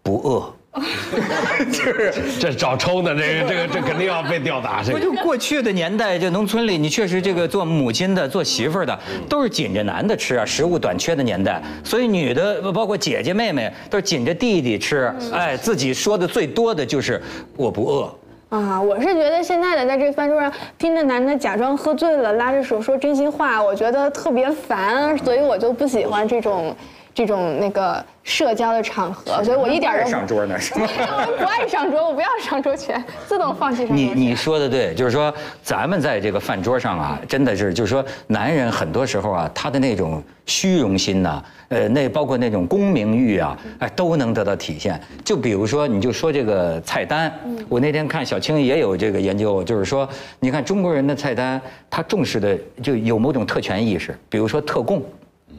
[0.02, 0.52] 不饿。
[1.72, 4.82] 就是这找抽呢，这个 这个这肯定要被吊打。
[4.82, 15.12] 这不就过去的年代，这农村里你确实这个做母亲的、做媳妇的，都是紧着男的吃啊，食物短缺的年代，所以女的包括姐姐妹妹都是紧着弟弟吃。
[15.32, 17.22] 哎，自己说的最多的就是
[17.56, 18.14] 我不饿。
[18.48, 26.76] 啊，我是觉得现在的在这饭桌上听着男的假装喝醉了，拉着手说真心话，我觉得特别烦，所以我就不喜欢这种。
[27.16, 30.86] 这种那个社交的场合，所以我一点都上桌呢， 是吗？
[31.26, 45.00] 我不爱上桌，我不要上桌权，自动放弃上桌你你说的对，就是说咱们在这个饭桌上啊，真的是就是说男人很多时候啊，他的那种虚荣心呐，呃，那包括那种功名欲啊，哎，都能得到体现。
[45.24, 47.32] 就比如说，你就说这个菜单，
[47.66, 50.06] 我那天看小青也有这个研究，就是说，
[50.38, 55.02] 你看中国人的菜单，他重视的就有某种特权意识，比如说特供。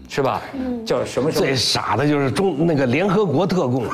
[0.07, 0.41] 是吧？
[0.85, 1.31] 叫什么？
[1.31, 3.87] 最傻的就是中那个联合国特供，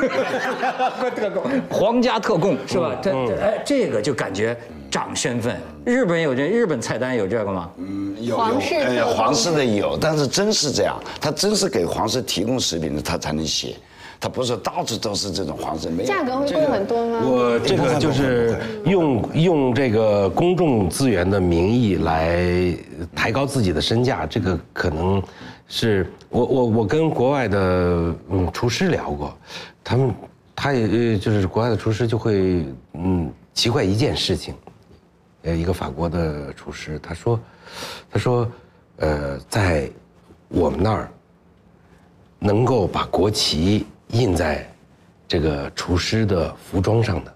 [1.15, 2.95] 特供， 皇家特供是吧？
[3.01, 4.55] 这哎，这个就感觉
[4.91, 5.57] 长身份。
[5.83, 7.69] 日本有这日本菜单有这个吗？
[7.77, 13.75] 嗯，有皇室的皇室的有，但是真是这样，他真是给皇室提供食品的，他才能写。
[14.19, 17.19] 他不是到处都是这种皇室，没价格会贵很多吗？
[17.25, 22.47] 我这个就是用用这个公众资源的名义来
[23.13, 25.21] 抬高自己的身价，这个可能。
[25.75, 29.35] 是我我我跟国外的嗯厨师聊过，
[29.83, 30.13] 他们
[30.55, 34.53] 他也就是国外的厨师就会嗯奇怪一件事情，
[35.41, 37.39] 呃一个法国的厨师他说，
[38.11, 38.47] 他说
[38.97, 39.89] 呃在
[40.47, 41.11] 我们那儿
[42.37, 44.71] 能够把国旗印在
[45.27, 47.35] 这个厨师的服装上的，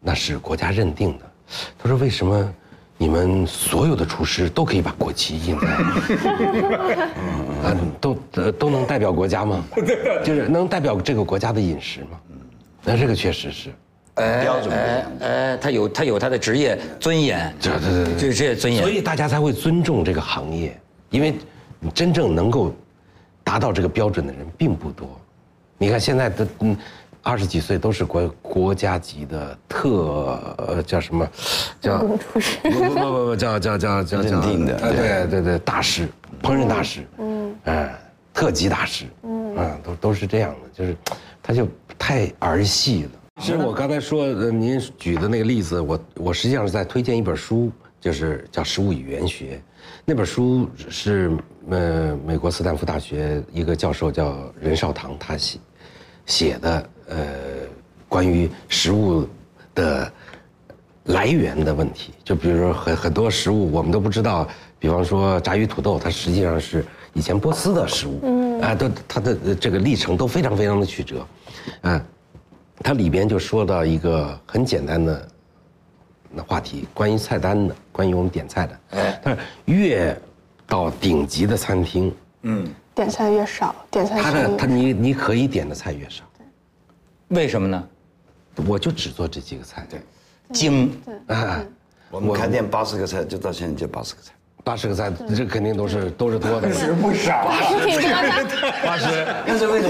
[0.00, 1.30] 那是国家认定的。
[1.78, 2.52] 他说为什么？
[3.00, 5.68] 你们所有的厨师都可以把国旗印在，
[7.62, 8.14] 啊，都
[8.50, 9.64] 都能代表国家吗？
[10.24, 12.18] 就是能代表这个国家的饮食吗？
[12.82, 13.70] 那这个确实是，
[14.16, 20.76] 标准哎哎，他有他有他的职业尊严，对对对，这职业尊严，所以大家才会尊重这个行业，
[21.10, 21.34] 因为
[21.94, 22.74] 真正能够
[23.44, 25.08] 达到这个标准的人并不多。
[25.78, 26.76] 你看现在的嗯。
[27.22, 31.28] 二十几岁都是国国家级的特呃叫什么，
[31.80, 32.56] 叫厨师。
[32.62, 35.26] 不不不不叫叫叫叫认定的对。
[35.26, 36.08] 对对大师
[36.42, 37.06] 烹饪大师。
[37.18, 37.54] 嗯。
[37.64, 37.98] 哎
[38.32, 39.04] 特级大师。
[39.22, 39.56] 嗯。
[39.56, 40.96] 啊都都是这样的就是
[41.42, 43.10] 他就太儿戏了。
[43.40, 49.56] 其实我刚才说您举的那个例子，我我实际上是在推荐一本书，就是叫《食物语言学》，
[50.04, 51.30] 那本书是
[51.70, 55.58] 呃美国斯坦福大学一个教授叫任少棠他写
[56.26, 56.88] 写的。
[57.08, 57.16] 呃，
[58.08, 59.26] 关于食物
[59.74, 60.12] 的
[61.04, 64.46] 来源的问题，就比如说很很多食物我们都不知道，
[64.78, 71.26] 比方说炸鱼土豆，它实际上是以前波斯的食物，嗯，啊，都它的这个历程都非常非常的曲折，
[71.80, 72.04] 啊，
[72.82, 75.28] 它里边就说到一个很简单的
[76.30, 80.14] 那话题，关于菜单的，关于我们点菜的，哎，但是越
[80.66, 86.22] 到顶级的餐厅，嗯，点菜越少，点菜他的他你你可以点的菜越少。
[87.28, 87.82] 为什么呢？
[88.66, 90.00] 我就只做这几个菜，对，
[90.52, 91.64] 精对啊！
[92.10, 94.32] 我们开店八十个菜，就到现在就八十个菜，
[94.64, 96.72] 八十个菜，这肯定都是都是多的。
[96.72, 97.52] 是不少。
[97.52, 98.72] 是挺多的。
[98.84, 99.88] 八十，但是为了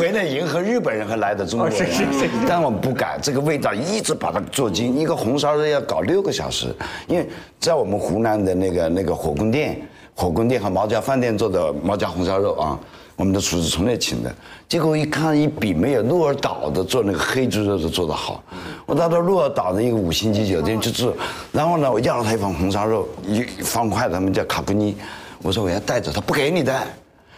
[0.00, 4.98] 为了迎合日本人和来的中国人，哦是是是但我们不敢这个味道，一直把它做精。
[4.98, 6.74] 一个红烧肉要搞六个小时，
[7.06, 7.26] 因为
[7.58, 9.80] 在我们湖南的那个那个火宫殿、
[10.14, 12.78] 火宫殿和毛家饭店做的毛家红烧肉啊，
[13.16, 14.34] 我们的厨师从那请的。
[14.68, 18.42] 结果一看一比，没有鹿儿岛的做那个黑猪肉的做得好。
[18.86, 21.14] 我到了鹿儿岛的一个五星级酒店去住，
[21.52, 24.96] 然后呢，我要了他一份红烧肉，一方块，他们叫卡布尼。
[25.42, 26.86] 我说我要带走，他不给你带。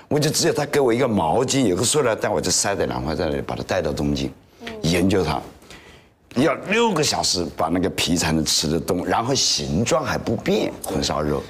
[0.08, 4.30] 我就只有他给我一个毛巾，有个塑料袋，我就塞在两块在那里，把它带到东京，
[4.82, 5.42] 研究它，
[6.36, 11.42] 要六个小时把那个皮才能吃得动，然后形状还不变，红烧肉，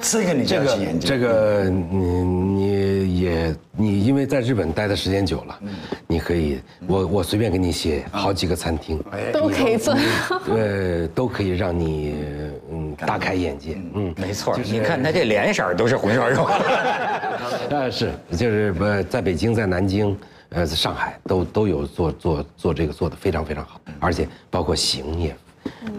[0.00, 1.08] 这个你就这个要去研究。
[1.08, 5.58] 这个你你也你因为在日本待的时间久了，
[6.06, 9.02] 你可以我我随便给你写好几个餐厅，
[9.32, 9.94] 都可以做。
[10.54, 12.14] 呃，都可以让你
[12.70, 14.14] 嗯大开眼界，嗯。
[14.16, 16.44] 没错，你看他这脸色都是红烧肉。
[17.70, 20.16] 啊，是，就是呃，在北京、在南京、
[20.54, 25.36] 呃，在上海都都有做做做这个做的非常非常好，而且包括形也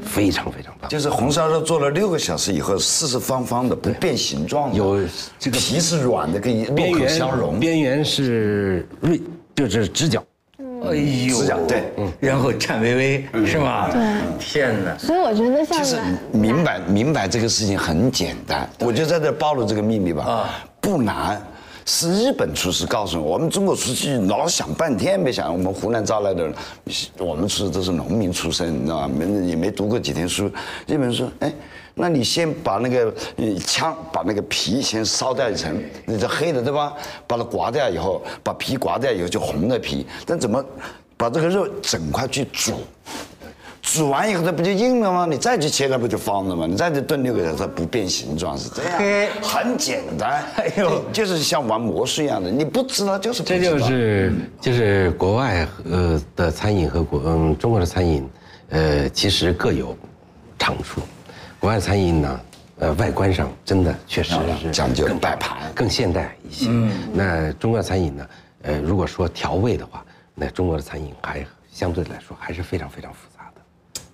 [0.02, 0.89] 非常非常棒。
[0.89, 5.06] 就是红烧肉做了六个小时以后，四四方方的，不变形状的，有
[5.38, 7.60] 这个皮是软的，跟边入口相融。
[7.60, 9.22] 边缘是锐，
[9.54, 10.24] 就是直角。
[10.88, 11.84] 哎呦，直角对，
[12.20, 13.89] 然后颤巍巍是吗？
[13.91, 14.96] 对，天哪！
[14.98, 16.00] 所以我觉得像其实
[16.32, 20.24] 明白明白这个事情很简单，我就在这暴露这个秘密吧。
[20.24, 21.41] 啊，不难，
[21.86, 26.56] 是日本厨师告诉我，我们中国厨师老想半天没想，我们湖南招来的人，
[27.19, 29.08] 我们厨师都是农民出身，你知道吧？
[29.08, 30.48] 没也没读过几天书。
[30.88, 31.54] 日本人说，哎。
[31.98, 33.13] 那你先把那个
[33.65, 36.91] 枪，把那个皮先烧掉一层，那是黑的对吧？
[37.26, 40.06] 把它刮掉以后，把皮刮掉以后就红的皮。
[40.26, 40.62] 但怎么
[41.15, 42.74] 把这个肉整块去煮？
[43.93, 45.28] 煮完以后它不就硬了吗？
[45.30, 46.65] 你再去切它不就方了吗？
[46.67, 50.43] 你再去炖六个小时它不变形状是这样，很简单。
[50.56, 53.78] 哎呦就是像玩魔术一样的，你不知道就是不这知道。
[53.78, 58.28] 就是就是国外呃的餐饮和国嗯中国的餐饮，
[58.69, 59.95] 呃其实各有
[60.58, 61.02] 长处。
[61.60, 62.39] 国外餐饮呢，
[62.80, 66.67] 呃外观上真的确实是讲究更摆盘更现代一些。
[66.69, 68.28] 嗯那中国餐饮呢，
[68.63, 73.35] 呃如果说调味的话，那中国的餐饮还相对来说还是非常非常复杂的。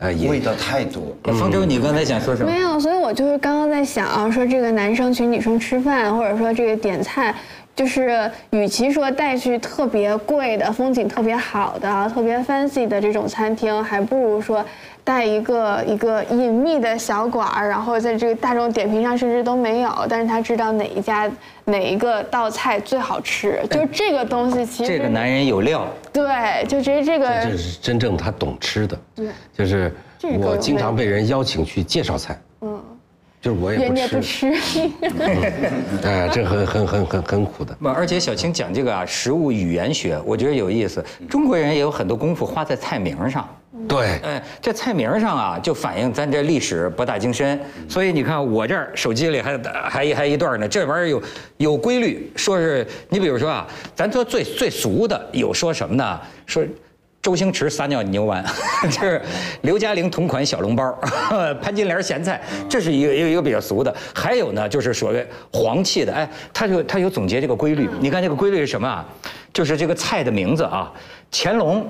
[0.02, 1.16] 呃也味道太多。
[1.34, 2.60] 方舟，你刚才想说什么没？
[2.60, 7.34] 有，所以我就是刚刚在想啊，说这个男生请女生吃饭，或者说这个点菜，
[7.76, 14.66] 就是与其说带去特别贵的、风景特别好的、特别 fancy 的这种餐厅，还不如说
[15.04, 21.30] 带一个一个隐秘的小馆儿，然后在这个大众点评上甚至都没有，但是他知道哪一家
[21.66, 28.98] 哪一个道菜最好吃，就是这个东西其实这个男人有料，对，就觉得这个这是真正他懂吃的。
[29.16, 29.92] 对，就是
[30.40, 32.80] 我经常被人邀请去介绍菜，嗯，
[33.42, 34.54] 就是我也不吃，不吃，
[36.06, 37.74] 哎，这很很很很很苦的。
[37.82, 41.04] 不，而且小青讲这个啊，食物语言学，我觉得有意思。
[41.28, 43.50] 中国人也有很多功夫花在菜名上。
[43.92, 47.60] 对，哎，这菜名上啊，就反映咱这历史博大精深。
[47.90, 49.58] 所以你看，我这儿手机里还
[49.90, 51.24] 还还一段呢，这玩意儿有
[51.58, 52.32] 有规律。
[52.38, 56.22] 说是你比如说啊，咱说最最俗的有说什么呢？
[56.46, 56.64] 说。
[57.22, 58.44] 周星驰撒尿牛丸，
[58.90, 59.22] 就是
[59.62, 60.92] 刘嘉玲同款小笼包，
[61.62, 63.96] 潘金莲咸菜，这是一个一个一个比较俗的。
[64.12, 65.24] 还有呢，就是所谓
[65.54, 67.88] 黄气的，哎，他就他有总结这个规律。
[68.00, 69.06] 你看这个规律是什么啊？
[69.54, 70.92] 就是这个菜的名字啊，
[71.32, 71.86] 乾隆。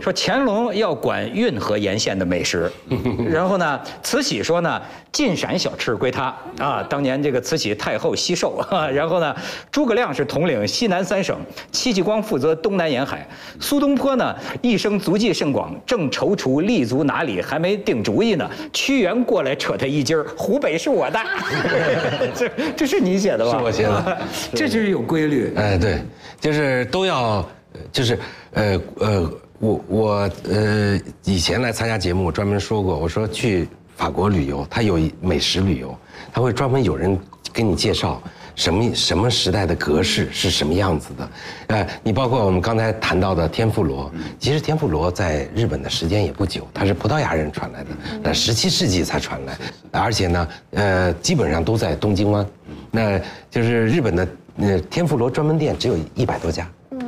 [0.00, 2.70] 说乾隆要管运河沿线的美食，
[3.28, 6.82] 然后呢，慈禧说呢，晋陕小吃归他啊。
[6.88, 9.34] 当年这个慈禧太后惜寿，然后呢，
[9.70, 11.36] 诸葛亮是统领西南三省，
[11.72, 13.26] 戚继光负责东南沿海，
[13.58, 18.48] 苏东坡呢一生足迹甚广，正踌躇立足哪里，还没定主意呢。
[18.72, 21.18] 屈原过来扯他一筋儿，湖北是我的，
[22.34, 23.58] 这这是你写的吧？
[23.58, 24.18] 是我写的，
[24.54, 25.52] 这就是有规律。
[25.56, 25.98] 哎，对，
[26.40, 28.18] 就是都要，呃就是
[28.52, 29.30] 呃呃，
[29.62, 35.96] 我我呃以前来参加节目，我专门说过，我说去法国旅游，它有美食旅游，
[36.32, 37.16] 他会专门有人
[37.52, 38.20] 给你介绍。
[38.54, 41.30] 什么什么时代的格式是什么样子的？
[41.68, 49.56] 呃，你包括我们刚才谈到的天妇罗，其实天妇罗在日本的时间也不久，它是葡萄牙人传来的，那十七世纪才传来，
[49.92, 52.46] 而且呢，呃，基本上都在东京湾，
[52.90, 57.00] 那就是日本的呃天妇罗专门店只有一百多家，嗯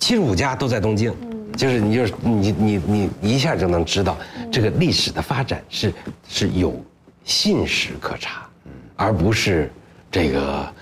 [0.00, 1.14] 七十五家都在东京，
[1.58, 4.16] 就是你就是你你你你一下就能知道
[4.50, 5.92] 这个历史的发展是
[6.28, 6.80] 是有
[7.24, 8.46] 信史可查，
[8.94, 9.68] 而不是
[10.08, 10.72] 这个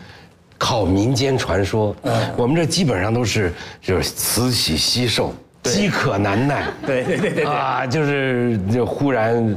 [0.59, 1.97] 靠民间传说。
[2.37, 6.67] 我们这基本上都是就是慈禧惜寿，饥渴难耐。
[6.85, 7.45] 对对对对对。
[7.47, 9.57] 啊，就是就忽然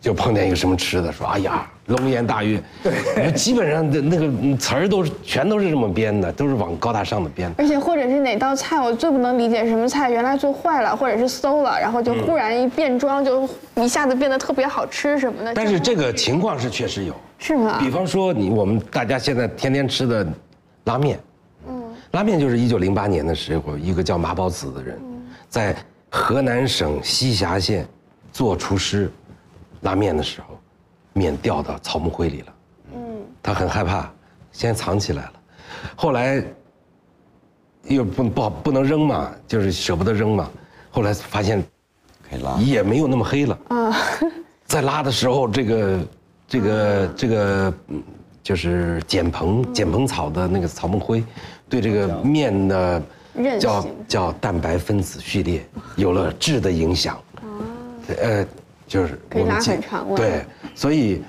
[0.00, 7.62] 就碰见一个什么吃的，说哎呀龙颜大悦，对，基本上的那个嗯词儿都是全都是这么编的，都是往高大上的编的。
[7.62, 15.52] 而且或者是哪道菜，我最不能理解什么菜原来做坏了，或者是馊了，然后就忽然一变装，就一下子变得特别好吃什么的。
[15.52, 17.78] 但是这个情况是确实有，是吗？
[17.78, 20.26] 比方说你我们大家现在天天吃的
[20.84, 21.20] 拉面，
[21.68, 21.82] 嗯，
[22.12, 24.98] 拉面就是一九零八年的时候，一个叫马宝子的人，
[25.50, 25.76] 在
[26.08, 27.86] 河南省西峡县
[28.32, 29.10] 做厨师
[29.82, 30.53] 拉面的时候，
[31.14, 32.54] 面掉到草木灰里了，
[32.94, 34.12] 嗯，他很害怕，
[34.52, 35.32] 先藏起来了，
[35.96, 36.44] 后来
[37.84, 40.50] 又不不好不能扔嘛，就是舍不得扔嘛，
[40.90, 41.64] 后来发现
[42.28, 42.56] 可以拉。
[42.58, 43.58] 也没有那么黑了。
[43.68, 43.96] 啊，
[44.66, 46.00] 在拉的时候，这个
[46.48, 48.02] 这个这个，嗯，
[48.42, 51.24] 就是碱蓬碱蓬草的那个草木灰，
[51.68, 53.02] 对这个面的
[53.60, 57.18] 叫叫蛋白分子序列有了质的影响。
[58.20, 58.46] 呃，
[58.94, 61.20] 就是可以拉我们很长了对，所以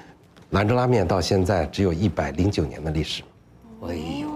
[0.51, 3.24] 兰州拉面到现在只有一百零九年的历史。
[3.82, 4.28] 哎呦，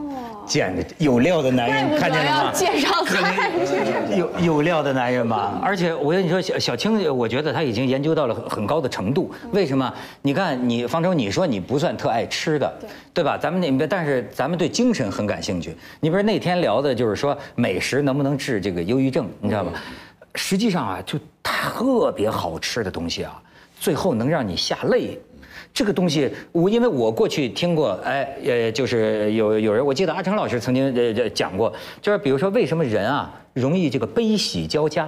[0.47, 2.45] 见着有料的男人，看见了吗？
[2.45, 3.51] 要介绍菜。
[4.17, 9.31] 有有料的男人吧，而且我跟你说，小小青，我觉得他已经研究到了很很高的程度。
[9.51, 9.93] 为什么？
[10.23, 12.73] 你看，你方舟，你说你不算特爱吃的，
[13.13, 13.37] 对吧？
[13.37, 15.75] 咱们那边，但是咱们对精神很感兴趣。
[15.99, 19.71] 你比如那天聊的就是说美食能不能治这个忧郁症，你知道吗？
[20.35, 23.41] 实际上啊，就特别好吃的东西啊，
[23.79, 25.17] 最后能让你下泪。
[25.71, 31.71] 这个东西，我因为我过去听过，哎，呃，就是有有人，我记得阿成老师曾经呃呃讲过，
[32.01, 35.07] 就是比如说为什么人啊容易这个悲喜交加，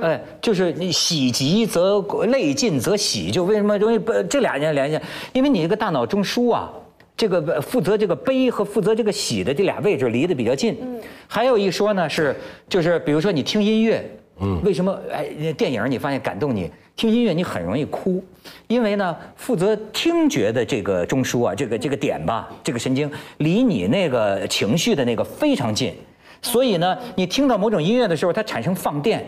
[0.00, 5.00] 哎，就是你喜极则泪尽则喜，就为什么容易不这俩人联系？
[5.32, 6.70] 因为你这个大脑中枢啊，
[7.16, 10.78] 这个负责这个悲和负责这个喜的这俩位置离得比较近。
[11.26, 12.36] 还有一说呢是，
[12.68, 14.08] 就是比如说你听音乐，
[14.40, 16.70] 嗯，为什么哎电影你发现感动你？
[16.94, 18.22] 听音乐你很容易哭，
[18.68, 25.94] 因为呢负责听觉的这个中枢啊，这个这个点吧，这个神经离你那个情绪的那个非常近。
[26.42, 29.24] 所以呢，你听到某种音乐的时候，它产生放电，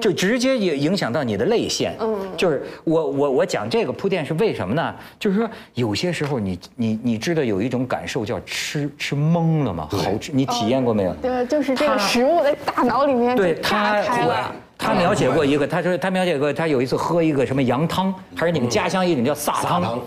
[0.00, 1.94] 就直接也影响到你的泪腺。
[2.00, 4.94] 嗯，就是我我我讲这个铺垫是为什么呢？
[5.18, 9.88] 就是说有些时候你你你知道有一种感受叫吃吃懵了吗？
[9.90, 11.14] 好吃，你体验过没有？
[11.14, 14.52] 对，就是这个食物在大脑里面对他开了。
[14.82, 20.00] 他描写过一个，他说他描写过，他有一次喝一个什么羊汤，还是你们家乡一种叫撒汤，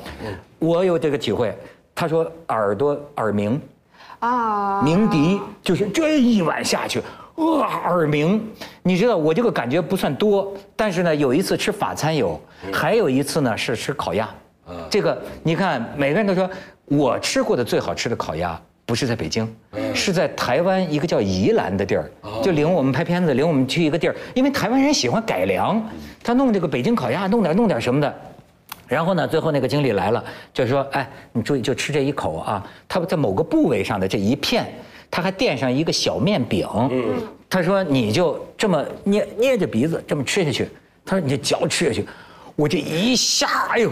[0.58, 1.56] 我有这个体会。
[1.94, 3.62] 他说耳朵耳鸣，
[4.18, 7.00] 啊，鸣笛就是这一碗下去，
[7.36, 8.42] 哇，耳鸣。
[8.84, 12.40] 你知道我这个感觉不算多，但是呢，有一次吃法餐有，
[12.72, 14.30] 还有一次呢是吃烤鸭。
[14.90, 16.50] 这个你看，每个人都说
[16.86, 18.60] 我吃过的最好吃的烤鸭。
[18.86, 19.48] 不是在北京，
[19.96, 22.12] 是在台湾一个叫宜兰的地儿，
[22.44, 25.82] 就领我们拍片子，领我们去一个地儿，因为台湾人喜欢改良，
[26.22, 28.14] 他弄这个北京烤鸭，弄点弄点什么的，
[28.86, 30.22] 然后呢，最后那个经理来了，
[30.54, 32.62] 就说：“哎，你注意，就吃这一口啊。
[32.86, 34.70] 他在某个部位上的这一片，
[35.16, 36.68] 他还垫上一个小面饼。
[37.48, 40.68] 他说你就这么捏捏着鼻子这么吃下去。
[41.06, 42.04] 他说你这嚼吃下去。
[42.56, 43.92] 我这一下，哎呦，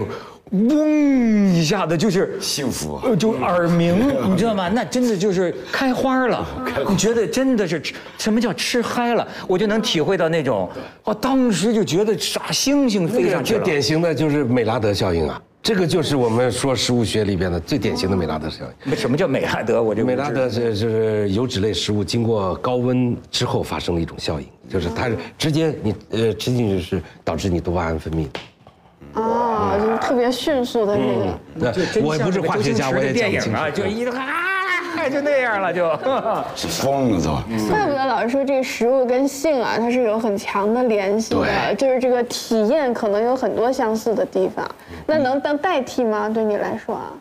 [0.51, 4.67] 嗡一下子就是幸福就耳鸣， 你知道吗？
[4.69, 6.43] 那真的就是开花了。
[6.89, 7.81] 你觉得真的是
[8.17, 9.27] 什么叫吃嗨了？
[9.47, 10.69] 我就能体会到那种，
[11.03, 13.59] 哦，当时就觉得傻星星飞上去了。
[13.59, 18.95] 这典型的就是美拉德效应啊，这个就是我们说食物学里边的最典型的美拉德效应。
[18.97, 19.81] 什么叫美拉德？
[19.81, 29.21] 我就美拉德是是油脂类食物经过高温之后发生的一种效应，就是它是直接你呃吃进去是导致你多巴胺分泌的。
[29.21, 31.39] 啊，就是特别迅速的那个。
[31.53, 33.59] 那我也不是化学家，我也讲不清楚。
[33.73, 34.50] 就一啊，
[35.11, 35.89] 就那样了，就。
[36.55, 37.43] 是疯了是吧？
[37.69, 44.69] 怪不得老师说这个食物跟性啊，它是有很强的联系的，就是这个体验可能有很多相似的地方。
[45.05, 46.29] 那能当代替吗？
[46.29, 47.11] 对你来说啊？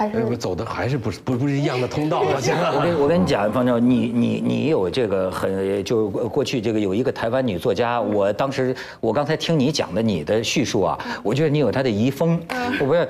[0.00, 2.56] 还是哎，我走的还是不是不不是一样的通道， 好像。
[2.74, 12.40] 我跟我跟你讲，方舟，你你你有这个很就过去这个有一个台湾女作家，我当时我刚才听你讲的你的叙述啊，我觉得你有她的遗风。
[12.80, 13.06] 我不是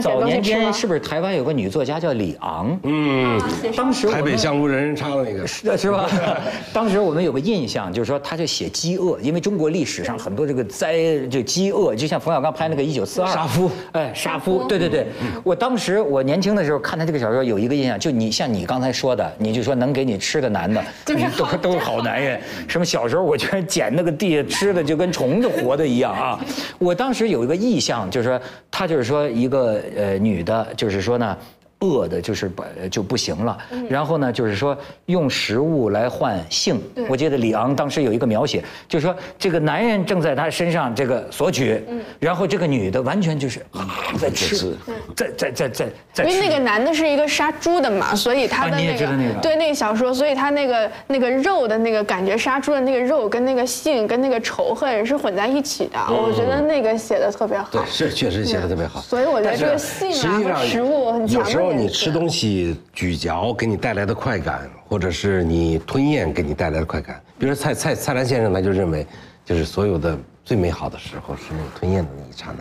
[0.00, 2.78] 早年间是不是台湾有个女作家叫李昂？
[2.84, 3.40] 嗯，
[3.76, 5.44] 当时台北香炉人人唱的那个。
[5.44, 6.08] 是是吧？
[6.72, 15.08] 当时我们有个印象，就是说她就写饥饿，因为中国历史上很多这个灾就饥饿，就像冯小刚拍那个《一九四二》杀夫，哎，杀夫，对对对。
[15.42, 22.40] 我当时我年轻的时候看他这个小说，有一个印象，就你像你刚才说的，你就说能给你吃的男的， 就是 都都是好男人。
[22.68, 26.38] 什么小时候我觉得捡那个地下吃的就跟虫子活的一样啊。
[26.78, 28.40] 我当时有一个意象，就是说
[28.70, 31.36] 他就是说一个呃女的，就是说呢。
[31.84, 33.56] 饿的，就是不就不行了。
[33.88, 34.76] 然后呢，就是说
[35.06, 36.80] 用食物来换性。
[37.08, 41.82] 我记得李昂当时有一个描写，就是说这个男人正在他身上这个索取，
[42.18, 44.76] 然后这个女的完全就是啊在吃吃，
[45.14, 46.24] 在在在在在。
[46.24, 55.98] 因为那个男的是一个杀猪的嘛，所以他的那个,、对那个小说，所以他那个那个肉的那个感觉，杀猪的那个肉跟那个性跟那个仇恨是混在一起的。
[56.08, 57.68] 我觉得那个写的特别好。
[57.70, 59.00] 对，是确实写的特别好。
[59.00, 69.06] 所以我觉得这个性啊和食物很强的有时候你吃东西咀嚼给你带来的快感，或者是你吞咽给你带来的快感，比如说蔡蔡蔡澜先生他就认为，
[69.44, 72.54] 就是所有的最美好的时候是那个吞咽的那一刹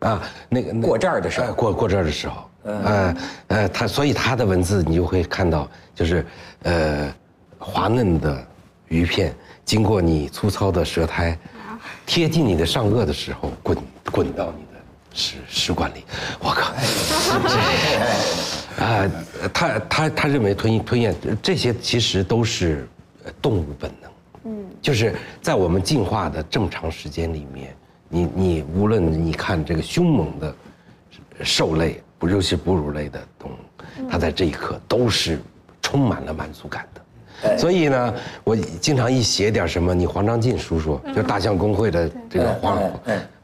[0.00, 1.46] 那，啊，那个那过这儿的时候。
[1.46, 3.16] 哎过过这儿的时候，呃
[3.48, 6.24] 呃，他所以他的文字你就会看到，就是
[6.62, 7.12] 呃
[7.58, 8.46] 滑嫩的
[8.88, 9.34] 鱼片
[9.64, 11.36] 经过你粗糙的舌苔，
[12.04, 13.78] 贴近你的上颚的时候，滚
[14.12, 14.64] 滚到你
[15.16, 16.04] 的食食管里，
[16.38, 16.74] 我靠！
[18.84, 19.10] 啊，
[19.52, 22.86] 他他他认为吞吞咽这些其实都是
[23.24, 24.10] 呃动物本能，
[24.44, 27.74] 嗯，就是在我们进化的这么长时间里面，
[28.08, 30.54] 你你无论你看这个凶猛的
[31.42, 35.40] 兽类，不尤其是哺乳类的动物，它在这一刻都是
[35.80, 37.00] 充满了满足感的。
[37.58, 38.14] 所以呢，
[38.44, 42.78] 我经常一写点什么，你黄章进叔叔，就大象公会的这个黄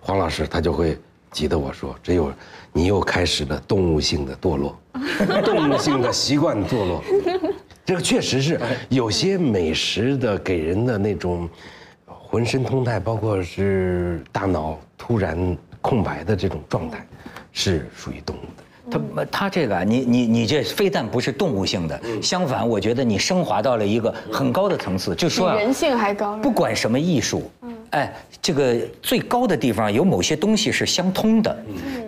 [0.01, 0.99] 黄老师，他就会
[1.33, 2.33] 急得我说，这又
[2.73, 4.79] 你又开始了动物性的堕落，
[5.43, 7.03] 动物性的习惯堕落。
[7.85, 8.61] 这个确实是
[8.91, 11.49] 有些美食的给人的那种
[12.07, 17.05] 浑身通泰，包括是大脑突然空白的这种状态，
[17.51, 18.63] 是属于动物的。
[18.93, 26.37] 他他这个啊，你你你这非但不是动物性的，相反，我觉得你升华到了一个很高的层次，就说人性还高。
[26.39, 27.51] 不管什么艺术，
[27.91, 31.57] 哎，这个最高的地方有某些东西是相通的。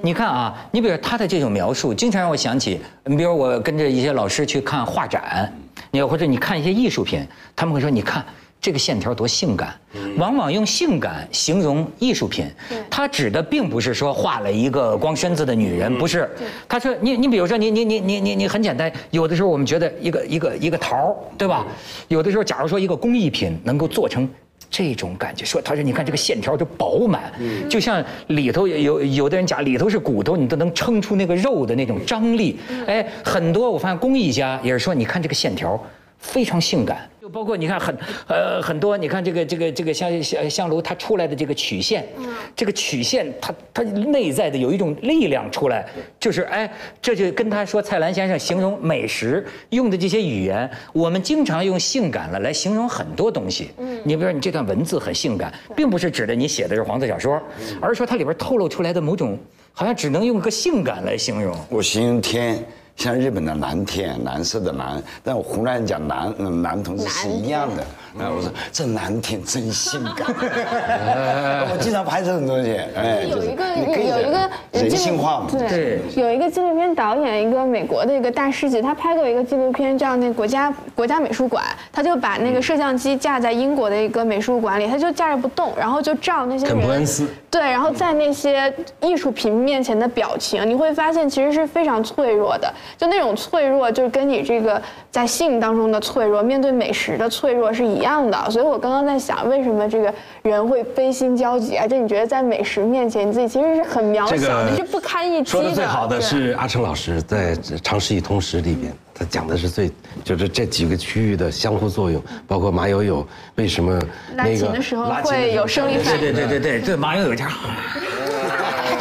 [0.03, 5.53] 你看啊，你比如他的这种描述，经常让我想起，你比如我跟着一些老师去看画展，
[5.91, 7.27] 你或者你看一些艺术品，
[7.57, 8.25] 他们会说，你看。
[8.65, 9.79] 这个线条多性感，
[10.17, 12.47] 往往用性感形容艺术品，
[12.89, 16.31] 它指的并不是说画了一个光身子的女人，不是。
[16.67, 21.67] 他说你你比如说你你你你你你很简单，有的时候我们觉得一个一个一个桃儿，对吧？
[22.09, 24.27] 有的时候假如说一个工艺品能够做成。
[24.71, 27.31] 这种感觉，说他说你看这个线条就饱满，
[27.69, 32.59] 就像里头有有有的人讲里头是骨头，你都能撑出那个肉的那种张力。
[32.87, 35.79] 哎，很多我发现工艺家也是说，你看这个线条
[36.19, 37.09] 非常性感。
[37.25, 37.97] 就包括你看很
[38.29, 42.07] 呃很多，你看这个这个这个香香香炉它出来的这个曲线，
[42.55, 45.87] 这个曲线它它内在的有一种力量出来，
[46.21, 46.71] 就是哎，
[47.01, 53.71] 这就跟他说蔡澜先生形容美食用的这些语言，我们经常用性感了来形容很多东西。
[53.79, 57.41] 嗯，你比如说你这段文字很性感，并不是指的你写的是黄色小说，
[57.81, 59.39] 而是说它里边透露出来的某种，
[59.73, 61.57] 好像只能用个性感来形容。
[61.71, 62.63] 我形容天
[62.97, 67.85] 像日本的蓝天，蓝色的蓝，但我湖南人讲蓝，嗯，蓝同志是一样的。
[68.19, 70.29] 啊，我说这蓝天真性感，
[71.69, 98.51] 我经常拍这种东西，哎，有一个可以有一个人性化嘛，对，有一个纪录片导演，一个美国的一个大师级，他拍过一个纪录片叫那个国家国家美术馆，他就把那个摄像机架在英国的一个美术馆里，他就架着不动，然后就照那些肯伯恩人斯，对，然后在那些艺术品面前的表情，你会发现其实是非常脆弱的，就那种脆弱，就是跟你这个在性当中的脆弱，面对美食的脆弱是一样的。
[98.51, 101.87] 所以我刚刚在想，为什么这个人会悲心交集啊？
[101.87, 105.51] 就你觉得在美食面前，你自己其实是很渺小的，个是不堪一击的。
[105.51, 109.91] 说的最好的是阿成老师在《常识一通识》里边，他讲的是最
[110.23, 113.27] 就是这几个区域的相互作用，包括马友友
[113.57, 113.99] 为什么
[114.37, 116.21] 拉那个琴的时候会有生理反应。
[116.21, 117.53] 对对对对对，马友友这样，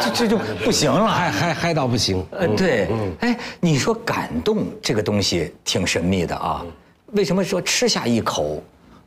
[0.00, 1.06] 这这就不行了。
[1.06, 2.24] 嗨嗨嗨到不行。
[2.30, 2.88] 呃，对，
[3.20, 6.64] 哎，你说感动这个东西挺神秘的啊，
[7.12, 8.62] 为什么说吃下一口，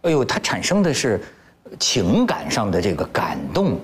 [0.07, 1.19] 哎呦，它产生的是
[1.77, 3.77] 情感上的这个感动，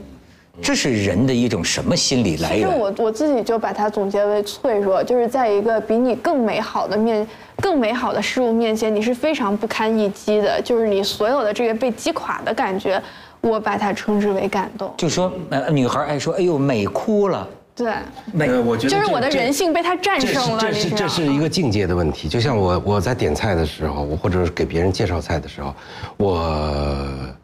[0.62, 2.80] 这是人的一种什么心理来源其实源？
[2.80, 13.02] 我我自己就把它总结为脆弱，就是在一个比你更美好的面、更美好的事物面前，你是非常不堪一击的，就是你所有的这个被击垮的感觉，
[13.42, 14.94] 我把它称之为感动。
[14.96, 17.46] 就说呃，女孩爱说，哎呦，美哭了，
[17.76, 17.92] 对，
[18.32, 22.30] 美，呃，我觉得就是我的人性被他战胜了，这是这是一个境界的问题。
[22.30, 25.74] 就像我我在点菜的时候，我或者是给别人介绍菜的时候，
[26.18, 27.36] 我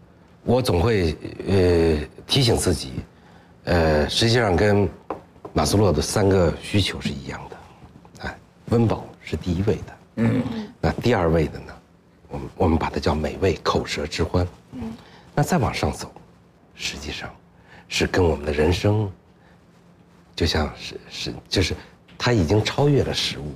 [0.44, 1.16] 我总会
[1.48, 2.94] 呃提醒自己，
[3.64, 4.88] 呃，实际上跟
[5.52, 8.38] 马斯洛的三个需求是一样的，哎，
[8.70, 10.44] 温饱是第一位的，嗯，
[10.80, 11.74] 那第二位的呢，
[12.30, 14.94] 我们我们把它叫美味，口舌之欢，嗯，
[15.34, 16.12] 那再往上走，
[16.76, 17.28] 实际上
[17.88, 19.12] 是跟我们的人生
[20.40, 21.76] 就像是是就是
[22.18, 23.52] 它已经超越了食物，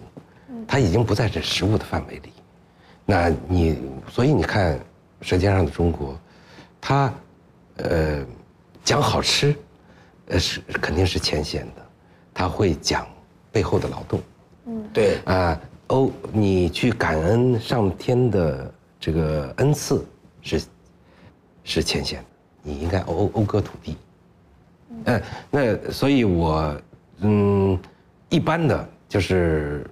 [0.68, 2.34] 它已经不在这食物的范围里。
[3.06, 3.80] 那你
[4.12, 4.78] 所以你看
[5.22, 6.14] 《舌尖上的中国》，
[6.82, 7.14] 它
[7.78, 8.26] 呃
[8.84, 9.56] 讲好吃，
[10.28, 11.86] 呃是肯定是浅显的，
[12.34, 13.08] 它会讲
[13.50, 14.22] 背后的劳动。
[14.66, 15.58] 嗯对，啊，
[15.88, 20.06] 欧，你去感恩上天的这个恩赐
[20.42, 20.62] 是
[21.64, 22.26] 是浅显的，
[22.62, 23.96] 你应该讴讴歌土地。
[25.06, 25.22] 嗯，
[25.52, 26.76] 那所以我
[27.20, 27.80] 嗯，
[28.30, 29.86] 一般的就是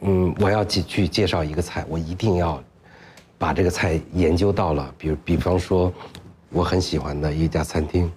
[0.00, 2.62] 嗯，我要去去介绍一个菜，我一定要
[3.36, 5.92] 把这个菜研究到了，比如比方说，
[6.50, 8.10] 我很喜欢的一家餐厅，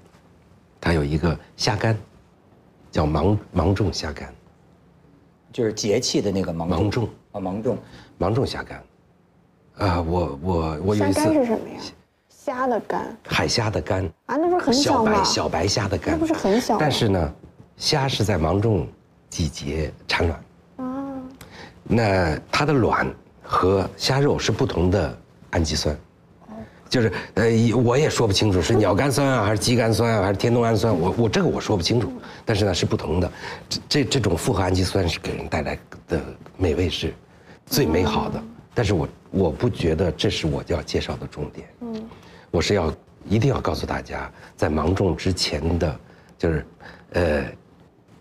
[0.79, 1.97] 它有一个虾干，
[2.91, 4.34] 叫芒芒种虾干。
[5.51, 7.77] 就是节气的那个芒芒种啊，芒种。
[8.17, 8.84] 芒种虾干，
[9.77, 11.82] 啊，我我我有一次干是什么呀？
[12.44, 13.18] 虾的肝。
[13.28, 15.24] 海虾的肝，啊，那不是很小小吗白？
[15.24, 16.80] 小白虾的肝，那不是很小吗？
[16.82, 17.34] 但是呢，
[17.78, 18.88] 虾是在芒种
[19.30, 20.44] 季节产卵，
[20.78, 21.22] 啊，
[21.84, 23.08] 那它的卵
[23.44, 25.16] 和虾肉是不同的
[25.52, 25.96] 氨基酸，
[26.89, 27.46] 就是呃，
[27.86, 32.12] 我也说不清楚是鸟苷酸啊， 还是肌苷酸啊，还是天冬氨酸，我我这个我说不清楚，
[32.44, 33.32] 但是呢是不同的，
[33.70, 35.78] 这这这种复合氨基酸是给人带来
[36.08, 36.20] 的
[36.58, 37.14] 美味是
[37.68, 42.04] 最美好的，但是我我不觉得这是我要介绍的重点，嗯，
[42.52, 42.93] 我是要
[43.28, 45.99] 一定要告诉大家，在芒种之前的，
[46.38, 46.66] 就是
[47.14, 47.45] 呃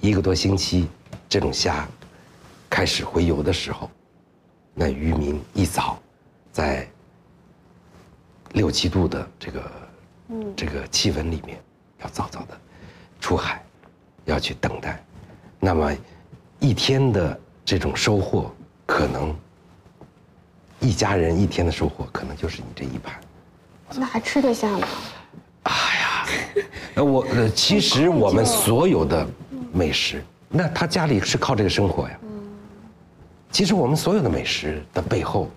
[0.00, 0.88] 一个多星期，
[1.28, 1.86] 这种虾
[2.70, 3.90] 开始洄游的时候，
[4.72, 6.00] 那渔民一早
[6.52, 6.88] 在
[8.52, 9.72] 六七度的这个
[10.56, 11.60] 这个气温里面，
[12.02, 12.56] 要早早的
[13.20, 13.60] 出海，
[14.26, 15.04] 要去等待。
[15.58, 15.92] 那么
[16.60, 18.54] 一天的这种收获，
[18.86, 19.36] 可能
[20.78, 23.20] 一家人一天的收获，可能就是你这一盘。
[23.96, 24.86] 那还吃得下吗？
[25.64, 26.26] 哎呀
[26.94, 29.26] 呃，我呃，其实我们所有的
[29.72, 32.18] 美食，那他家里是靠这个生活呀。
[33.50, 35.50] 其实我们所有的美食的背后，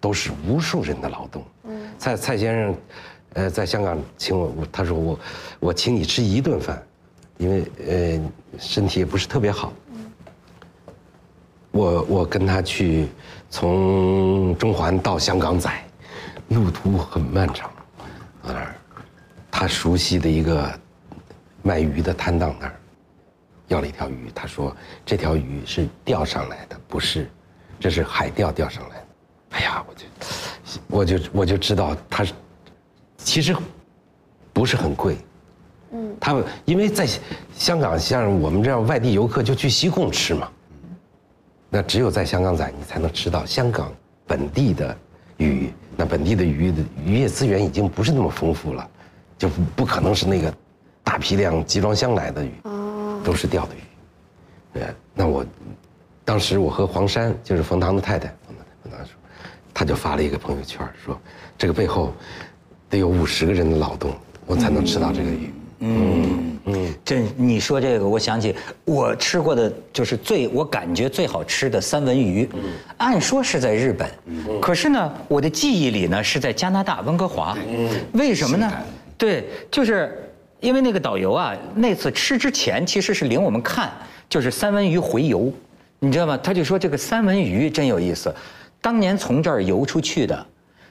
[0.00, 1.42] 都是无数人的劳动。
[1.98, 2.76] 蔡蔡先生，
[3.34, 5.18] 呃，在香港请，我他说我
[5.58, 6.80] 我请你吃一顿饭，
[7.36, 8.20] 因为呃
[8.58, 9.72] 身体也不是特别好。
[11.70, 13.08] 我我跟他去
[13.50, 15.70] 从中环到香港仔，
[16.48, 17.70] 路途很漫长，
[18.52, 18.74] 那儿
[19.50, 20.70] 他熟悉的一个
[21.62, 22.80] 卖鱼的摊档那儿，
[23.68, 24.74] 要了一条鱼，他说
[25.04, 27.28] 这条鱼是钓上来的，不是，
[27.80, 29.06] 这是海钓钓上来的。
[29.50, 30.06] 哎呀，我就
[30.88, 32.32] 我就我就知道他是
[33.16, 33.56] 其实
[34.52, 35.16] 不是很贵。
[35.92, 37.08] 嗯，他们因为在
[37.54, 40.50] 香港，像我们这样外地游客就去西贡吃嘛，
[41.70, 43.92] 那只有在香港仔，你才能吃到香港
[44.26, 44.96] 本地的
[45.38, 45.72] 鱼。
[46.00, 48.88] 那本地的鱼的渔业资源已经不是那么丰富了，
[49.36, 50.54] 就不不可能是那个
[51.02, 52.52] 大批量集装箱来的鱼，
[53.24, 54.80] 都是钓的鱼。
[54.80, 55.44] 呃，那我
[56.24, 59.12] 当时我和黄山，就是冯唐的太太，冯唐冯唐说，
[59.74, 61.20] 他就发了一个朋友圈说，
[61.58, 62.14] 这个背后
[62.88, 65.52] 得有五十个人的劳动，我才能吃到这个鱼。
[67.04, 68.54] 这你说这个，我想起
[68.84, 72.48] 我吃过的就是最我感觉最好吃的三文鱼，
[72.96, 74.08] 按说是在日本，
[74.60, 78.72] 可是呢，我的记忆里呢是在加拿大温哥华，嗯为什么呢？
[79.16, 80.30] 对，就是
[80.60, 83.92] 因为那个导游啊，那次吃之前其实是领我们看，
[84.28, 85.52] 就是三文鱼回游，
[85.98, 86.38] 你知道吗？
[86.38, 88.34] 他就说这个三文鱼真有意思，
[88.80, 90.46] 当年从这儿游出去的。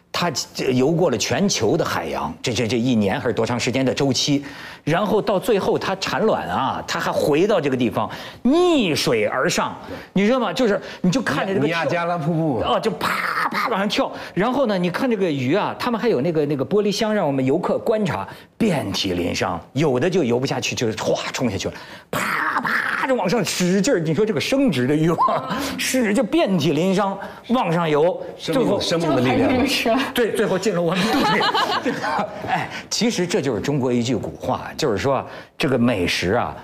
[0.09, 4.43] 它这游过了全球的海洋，这这这一年还是多长时间的周期，
[4.87, 8.09] 然后到最后它产卵啊，它还回到这个地方，
[8.43, 9.75] 逆水而上，
[10.13, 10.53] 你知道吗？
[10.53, 18.25] 就是你就看着这个跳尼亚加拉瀑布啊，就啪啪往上跳，然后呢，你看这个鱼啊，他们还有那个那个玻璃箱，让我们游客观察，
[18.57, 21.73] 遍体鳞伤，有的就游不下去，就是哗冲下去了，
[22.09, 27.17] 啪啪就往上使劲儿，你说这个生殖的欲望，使就遍体鳞伤
[27.49, 29.67] 往上游，最后生命的力量。
[30.13, 31.41] 对，最后进了我们肚里。
[32.47, 35.25] 哎，其实这就是中国一句古话，就是说
[35.57, 36.55] 这个美食啊，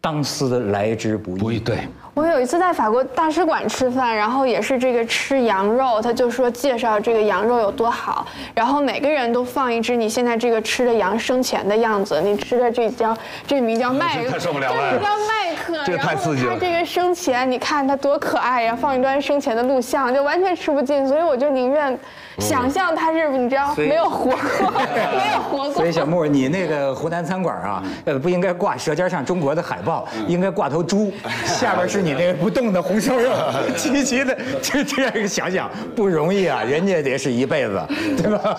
[0.00, 1.40] 当思来之不易。
[1.40, 13.16] 不易对，我有一次在法国大使馆吃饭，然后也是这个吃羊肉，他就说介绍这个羊肉有多好，然后每个人都放一只你现在这个吃的羊生前的样子，你吃的这叫
[13.46, 15.37] 这名叫麦 太受不了了这名叫麦
[15.72, 21.96] 克，这个太刺激了他这个生前，你看他多可爱呀，放一段生前的录像，就完全吃不进，所以我就宁愿
[22.38, 24.70] 想象他是你知道没有活过，
[25.12, 25.92] 没有活过所以。
[25.92, 31.12] 小木， 你那个湖南餐馆啊，呃，不应该挂《舌尖上中国》的海报，应该挂头猪，
[31.44, 33.32] 下边是你那个不动的红烧肉，
[33.76, 37.82] 齐齐的，这这样一个想想不容易啊，人家得是一辈子，
[38.16, 38.58] 对吧？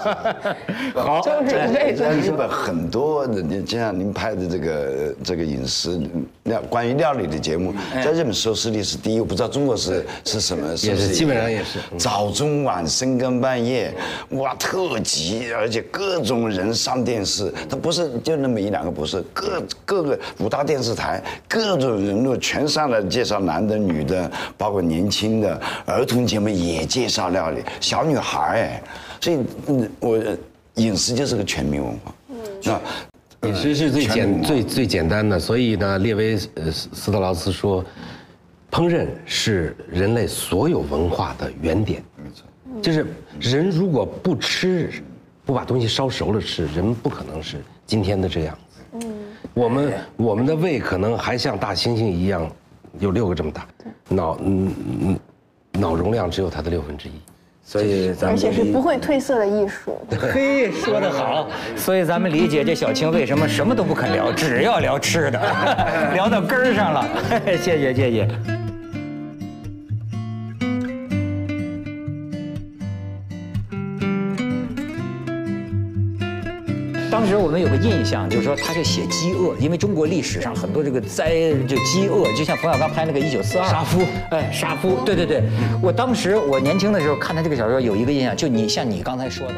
[0.96, 6.00] 好，就是一辈子在日本很多就像您拍的这个这个饮食
[6.44, 11.98] 那关于料理的节目，在日本收视率是第一，我不知道中国是是什么收视率，也是基本上也是嗯。
[11.98, 13.92] 早中晚深更半夜，
[14.32, 28.84] 哇，特急，而且各种人上电视，他不是就那么一两个，不是各各个五大电视台各种人物全上来介绍男的女的，包括年轻的儿童节目也介绍料理，小女孩哎，
[29.22, 29.38] 所以
[29.68, 30.20] 嗯，我
[30.76, 32.14] 饮食就是个全民文化，
[32.64, 32.82] 那。
[33.44, 37.84] 饮食是最简最最简单的，所以呢，列维呃斯斯特劳斯说，
[38.70, 42.04] 烹饪是人类所有文化的原点。
[42.18, 42.46] 没错，
[42.82, 43.06] 就是
[43.40, 44.92] 人如果不吃，
[45.46, 48.82] 不把东西烧熟了吃，人不可能是今天的这样子。
[48.94, 49.14] 嗯，
[49.54, 52.52] 我们我们的胃可能还像大猩猩一样，
[53.00, 53.66] 有六个这么大，
[54.10, 55.20] 脑嗯嗯
[55.72, 57.14] 脑容量只有它的六分之一。
[57.72, 59.96] 所以咱们而且是不会褪色的艺术。
[60.34, 61.48] 嘿，说得好，
[61.78, 65.40] 所以咱们理解这小青为什么什么都不肯聊，只要聊吃的，
[66.16, 67.06] 聊到根儿上了。
[67.46, 68.59] 谢谢谢谢。
[77.20, 85.44] 当时我们有个印象，就是说他就写饥饿，因为中国历史上很多这个灾就饥饿，就像冯小刚拍那个《一九四二》杀夫，哎，杀夫，对对对。
[85.84, 89.56] 我当时我年轻的时候看他这个小说，有一个印象，就你像你刚才说的。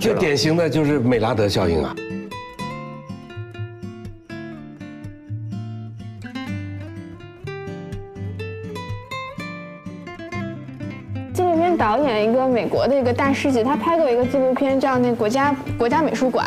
[0.00, 1.94] 这典型的就是美拉德效应啊。
[11.90, 16.46] 导演一个美国的一个大师级，他拍过一个纪录片叫那国家国家美术馆，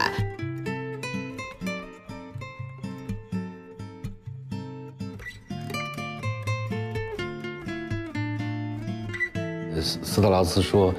[9.82, 10.94] 斯斯特劳斯说，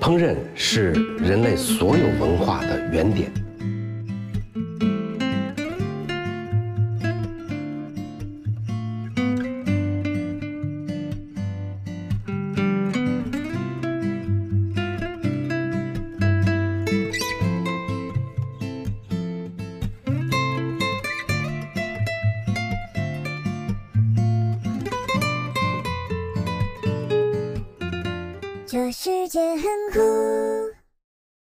[0.00, 0.90] 烹饪是
[1.20, 3.30] 人类所有文化的原点。